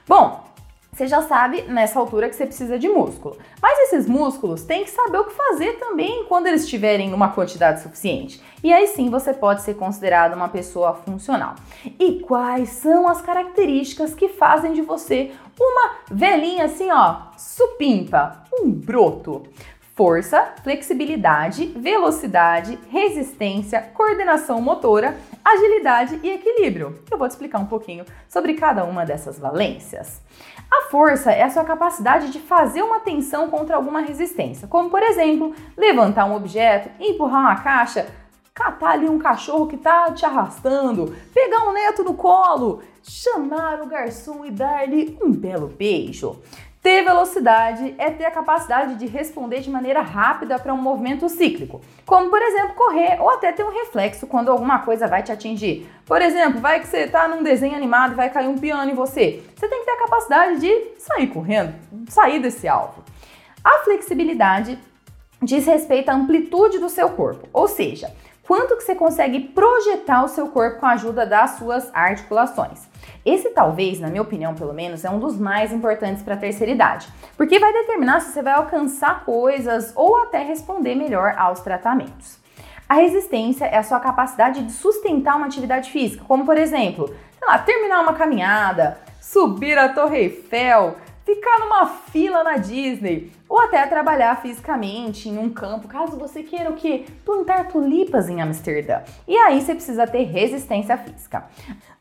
Bom, 0.08 0.44
você 0.94 1.08
já 1.08 1.24
sabe 1.24 1.64
nessa 1.64 2.00
altura 2.00 2.30
que 2.30 2.36
você 2.36 2.46
precisa 2.46 2.78
de 2.78 2.88
músculo. 2.88 3.36
Mas 3.60 3.80
esses 3.80 4.08
músculos 4.08 4.64
têm 4.64 4.84
que 4.84 4.92
saber 4.92 5.18
o 5.18 5.26
que 5.26 5.34
fazer 5.34 5.80
também 5.80 6.26
quando 6.26 6.46
eles 6.46 6.64
estiverem 6.64 7.10
numa 7.10 7.30
quantidade 7.30 7.82
suficiente. 7.82 8.40
E 8.64 8.72
aí 8.72 8.86
sim 8.88 9.10
você 9.10 9.34
pode 9.34 9.64
ser 9.64 9.74
considerado 9.74 10.36
uma 10.36 10.50
pessoa 10.50 10.94
funcional. 10.94 11.56
E 12.00 12.20
quais 12.20 12.70
são 12.70 13.08
as 13.08 13.22
características 13.22 14.14
que 14.14 14.30
fazem 14.30 14.74
de 14.74 14.84
você 14.84 15.32
uma 15.60 15.96
velhinha 16.12 16.66
assim, 16.66 16.92
ó, 16.92 17.16
supimpa, 17.38 18.44
um 18.54 18.70
broto? 18.70 19.44
Força, 19.96 20.54
flexibilidade, 20.64 21.68
velocidade, 21.68 22.80
resistência, 22.90 23.82
coordenação 23.94 24.60
motora, 24.60 25.16
agilidade 25.46 26.20
e 26.24 26.32
equilíbrio. 26.32 27.00
Eu 27.12 27.18
vou 27.18 27.28
te 27.28 27.32
explicar 27.32 27.60
um 27.60 27.68
pouquinho 27.68 28.04
sobre 28.28 28.56
cada 28.56 28.84
uma 28.86 29.06
dessas 29.06 29.38
valências. 29.38 30.20
A 30.72 30.90
força 30.90 31.32
é 31.32 31.44
a 31.44 31.50
sua 31.50 31.64
capacidade 31.64 32.32
de 32.32 32.40
fazer 32.40 32.82
uma 32.82 33.02
tensão 33.02 33.50
contra 33.52 33.76
alguma 33.76 34.02
resistência, 34.02 34.68
como 34.68 34.90
por 34.90 35.04
exemplo, 35.04 35.54
levantar 35.78 36.26
um 36.26 36.36
objeto, 36.36 36.90
empurrar 37.00 37.42
uma 37.42 37.62
caixa, 37.62 38.08
catar 38.52 38.94
ali 38.94 39.08
um 39.08 39.20
cachorro 39.20 39.68
que 39.68 39.78
tá 39.78 40.12
te 40.12 40.26
arrastando, 40.26 41.16
pegar 41.32 41.68
um 41.68 41.74
neto 41.74 42.04
no 42.04 42.16
colo, 42.16 42.82
chamar 43.04 43.82
o 43.82 43.88
garçom 43.88 44.44
e 44.44 44.50
dar-lhe 44.50 45.18
um 45.22 45.32
belo 45.32 45.68
beijo. 45.68 46.42
Ter 46.84 47.02
velocidade 47.02 47.96
é 47.98 48.12
ter 48.12 48.26
a 48.26 48.32
capacidade 48.32 48.96
de 48.96 49.06
responder 49.06 49.62
de 49.62 49.70
maneira 49.70 50.02
rápida 50.02 50.60
para 50.60 50.74
um 50.74 50.82
movimento 50.82 51.30
cíclico, 51.30 51.80
como 52.06 52.30
por 52.30 52.42
exemplo 52.42 52.76
correr 52.76 53.22
ou 53.22 53.30
até 53.30 53.54
ter 53.54 53.64
um 53.64 53.72
reflexo 53.72 54.28
quando 54.28 54.52
alguma 54.52 54.80
coisa 54.80 55.08
vai 55.08 55.24
te 55.24 55.32
atingir. 55.32 55.90
Por 56.06 56.22
exemplo, 56.22 56.60
vai 56.60 56.82
que 56.82 56.88
você 56.88 57.06
está 57.06 57.26
num 57.26 57.42
desenho 57.42 57.74
animado 57.74 58.12
e 58.12 58.16
vai 58.16 58.30
cair 58.30 58.50
um 58.50 58.58
piano 58.58 58.92
em 58.92 58.96
você. 58.96 59.42
Você 59.56 59.66
tem 59.70 59.80
que 59.80 59.86
ter 59.86 59.92
a 59.92 60.00
capacidade 60.00 60.60
de 60.60 61.00
sair 61.00 61.28
correndo, 61.28 61.74
sair 62.10 62.42
desse 62.42 62.68
alvo. 62.68 63.02
A 63.64 63.86
flexibilidade 63.86 64.78
diz 65.42 65.66
respeito 65.66 66.10
à 66.10 66.14
amplitude 66.14 66.80
do 66.80 66.90
seu 66.90 67.12
corpo, 67.12 67.48
ou 67.54 67.70
seja, 67.70 68.14
quanto 68.46 68.76
que 68.76 68.84
você 68.84 68.94
consegue 68.94 69.40
projetar 69.40 70.26
o 70.26 70.28
seu 70.28 70.50
corpo 70.50 70.82
com 70.82 70.86
a 70.86 70.92
ajuda 70.92 71.26
das 71.26 71.52
suas 71.52 71.90
articulações. 71.96 72.92
Esse 73.26 73.52
talvez, 73.52 74.02
na 74.02 74.10
minha 74.10 74.22
opinião 74.22 74.54
pelo 74.54 74.74
menos, 74.74 75.06
é 75.06 75.10
um 75.10 75.20
dos 75.20 75.40
mais 75.40 75.72
importantes 75.72 76.22
para 76.22 76.34
a 76.34 76.38
terceira 76.38 76.74
idade, 76.74 77.08
porque 77.38 77.58
vai 77.58 77.72
determinar 77.72 78.20
se 78.20 78.34
você 78.34 78.42
vai 78.42 78.54
alcançar 78.54 79.24
coisas 79.24 79.94
ou 79.96 80.18
até 80.22 80.44
responder 80.44 80.96
melhor 80.96 81.34
aos 81.38 81.62
tratamentos. 81.62 82.38
A 82.88 82.96
resistência 82.96 83.66
é 83.66 83.78
a 83.78 83.84
sua 83.84 84.00
capacidade 84.00 84.62
de 84.64 84.72
sustentar 84.74 85.38
uma 85.38 85.46
atividade 85.46 85.90
física, 85.90 86.26
como 86.28 86.46
por 86.46 86.58
exemplo, 86.58 87.08
sei 87.08 87.48
lá, 87.48 87.58
terminar 87.58 88.02
uma 88.02 88.14
caminhada, 88.14 88.98
subir 89.22 89.78
a 89.78 89.88
Torre 89.90 90.18
Eiffel, 90.18 90.98
ficar 91.26 91.60
numa 91.60 91.88
fila 91.88 92.44
na 92.44 92.58
Disney 92.58 93.32
ou 93.54 93.62
até 93.62 93.86
trabalhar 93.86 94.42
fisicamente 94.42 95.30
em 95.30 95.38
um 95.38 95.48
campo, 95.48 95.88
caso 95.88 96.18
você 96.18 96.42
queira 96.42 96.72
o 96.72 96.74
que? 96.74 97.06
Plantar 97.24 97.68
tulipas 97.68 98.28
em 98.28 98.42
Amsterdã. 98.42 99.02
E 99.28 99.38
aí 99.38 99.62
você 99.62 99.76
precisa 99.76 100.08
ter 100.08 100.24
resistência 100.24 100.98
física. 100.98 101.46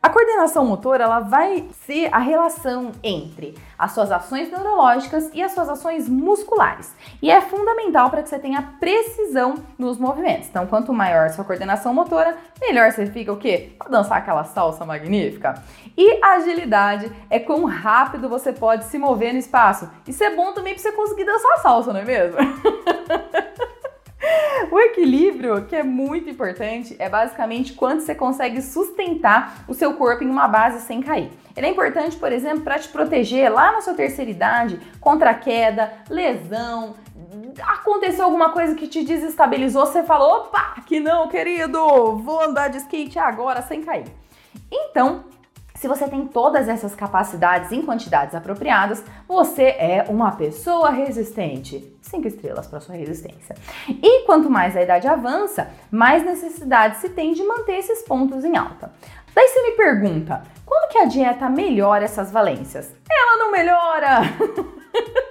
A 0.03 0.09
coordenação 0.09 0.65
motora 0.65 1.05
ela 1.05 1.21
vai 1.21 1.69
ser 1.85 2.09
a 2.11 2.19
relação 2.19 2.91
entre 3.03 3.55
as 3.79 3.93
suas 3.93 4.11
ações 4.11 4.51
neurológicas 4.51 5.31
e 5.35 5.43
as 5.43 5.53
suas 5.53 5.69
ações 5.69 6.09
musculares. 6.09 6.97
E 7.21 7.31
é 7.31 7.41
fundamental 7.43 8.09
para 8.09 8.23
que 8.23 8.31
você 8.31 8.38
tenha 8.38 8.75
precisão 8.81 9.57
nos 9.79 9.99
movimentos. 9.99 10.49
Então, 10.49 10.67
quanto 10.67 10.93
maior 10.93 11.29
sua 11.29 11.45
coordenação 11.45 11.93
motora, 11.93 12.37
melhor 12.61 12.91
você 12.91 13.07
fica 13.07 13.31
o 13.31 13.37
quê? 13.37 13.75
Para 13.79 13.91
dançar 13.91 14.19
aquela 14.19 14.45
salsa 14.45 14.87
magnífica. 14.87 15.62
E 15.97 16.19
agilidade 16.25 17.12
é 17.29 17.38
quão 17.38 17.65
rápido 17.65 18.29
você 18.29 18.53
pode 18.53 18.87
se 18.87 18.99
mover 18.99 19.35
no 19.35 19.38
espaço. 19.38 19.88
Isso 20.09 20.25
é 20.25 20.35
bom 20.35 20.53
também 20.53 20.73
para 20.73 20.83
você 20.83 20.93
conseguir 20.93 21.25
dançar 21.25 21.41
salsa, 21.59 21.92
não 21.92 22.00
é 22.00 22.05
mesmo? 22.05 22.38
O 24.70 24.81
equilíbrio, 24.81 25.66
que 25.66 25.76
é 25.76 25.83
muito 25.83 26.31
importante, 26.31 26.96
é 26.98 27.07
basicamente 27.07 27.74
quanto 27.74 28.00
você 28.02 28.14
consegue 28.14 28.62
sustentar 28.62 29.64
o 29.68 29.74
seu 29.74 29.92
corpo 29.94 30.24
em 30.24 30.31
uma 30.31 30.48
base 30.48 30.81
sem 30.87 31.02
cair. 31.02 31.31
Ele 31.55 31.66
é 31.66 31.68
importante, 31.68 32.16
por 32.16 32.33
exemplo, 32.33 32.62
para 32.62 32.78
te 32.78 32.88
proteger 32.88 33.52
lá 33.52 33.72
na 33.72 33.83
sua 33.83 33.92
terceira 33.92 34.31
idade 34.31 34.81
contra 34.98 35.35
queda, 35.35 35.92
lesão, 36.09 36.94
aconteceu 37.61 38.24
alguma 38.24 38.50
coisa 38.50 38.74
que 38.74 38.87
te 38.87 39.05
desestabilizou, 39.05 39.85
você 39.85 40.02
falou: 40.02 40.44
opa, 40.44 40.76
que 40.87 41.00
não, 41.00 41.28
querido, 41.28 42.16
vou 42.16 42.40
andar 42.40 42.68
de 42.68 42.78
skate 42.78 43.18
agora 43.18 43.61
sem 43.61 43.83
cair. 43.83 44.07
Então, 44.70 45.24
se 45.83 45.88
você 45.88 46.07
tem 46.07 46.25
todas 46.29 46.68
essas 46.68 46.95
capacidades 46.95 47.73
em 47.73 47.83
quantidades 47.83 48.37
apropriadas, 48.37 49.03
você 49.27 49.64
é 49.64 50.07
uma 50.09 50.31
pessoa 50.31 50.90
resistente. 50.90 51.92
Cinco 52.01 52.29
estrelas 52.29 52.68
para 52.68 52.79
sua 52.79 52.95
resistência. 52.95 53.57
E 53.88 54.25
quanto 54.25 54.49
mais 54.49 54.77
a 54.77 54.83
idade 54.83 55.09
avança, 55.09 55.68
mais 55.90 56.25
necessidade 56.25 56.99
se 56.99 57.09
tem 57.09 57.33
de 57.33 57.42
manter 57.42 57.79
esses 57.79 58.01
pontos 58.03 58.45
em 58.45 58.57
alta. 58.57 58.92
Daí 59.35 59.49
você 59.49 59.62
me 59.62 59.73
pergunta, 59.73 60.45
como 60.64 60.88
que 60.88 60.99
a 60.99 61.05
dieta 61.07 61.51
melhora 61.51 62.05
essas 62.05 62.31
valências? 62.31 62.95
Ela 63.11 63.38
não 63.38 63.51
melhora! 63.51 64.21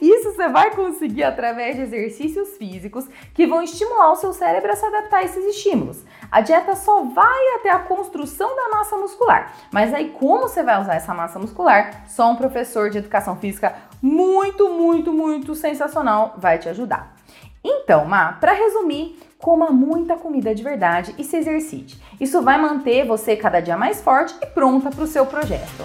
Isso 0.00 0.32
você 0.32 0.48
vai 0.48 0.70
conseguir 0.74 1.24
através 1.24 1.76
de 1.76 1.82
exercícios 1.82 2.56
físicos 2.56 3.06
que 3.34 3.46
vão 3.46 3.62
estimular 3.62 4.12
o 4.12 4.16
seu 4.16 4.32
cérebro 4.32 4.72
a 4.72 4.76
se 4.76 4.84
adaptar 4.84 5.18
a 5.18 5.24
esses 5.24 5.44
estímulos. 5.44 6.04
A 6.30 6.40
dieta 6.40 6.76
só 6.76 7.02
vai 7.02 7.56
até 7.56 7.70
a 7.70 7.78
construção 7.78 8.54
da 8.54 8.68
massa 8.68 8.96
muscular, 8.96 9.54
mas 9.72 9.92
aí 9.94 10.10
como 10.10 10.48
você 10.48 10.62
vai 10.62 10.80
usar 10.80 10.94
essa 10.94 11.14
massa 11.14 11.38
muscular? 11.38 12.04
Só 12.06 12.30
um 12.30 12.36
professor 12.36 12.90
de 12.90 12.98
educação 12.98 13.36
física 13.36 13.74
muito, 14.00 14.68
muito, 14.68 15.12
muito 15.12 15.54
sensacional 15.54 16.34
vai 16.38 16.58
te 16.58 16.68
ajudar. 16.68 17.16
Então, 17.62 18.04
Ma, 18.04 18.32
para 18.32 18.52
resumir, 18.52 19.18
coma 19.38 19.70
muita 19.70 20.16
comida 20.16 20.54
de 20.54 20.62
verdade 20.62 21.14
e 21.18 21.24
se 21.24 21.36
exercite. 21.36 22.00
Isso 22.20 22.40
vai 22.42 22.60
manter 22.60 23.06
você 23.06 23.36
cada 23.36 23.60
dia 23.60 23.76
mais 23.76 24.00
forte 24.00 24.34
e 24.40 24.46
pronta 24.46 24.90
para 24.90 25.04
o 25.04 25.06
seu 25.06 25.26
projeto. 25.26 25.84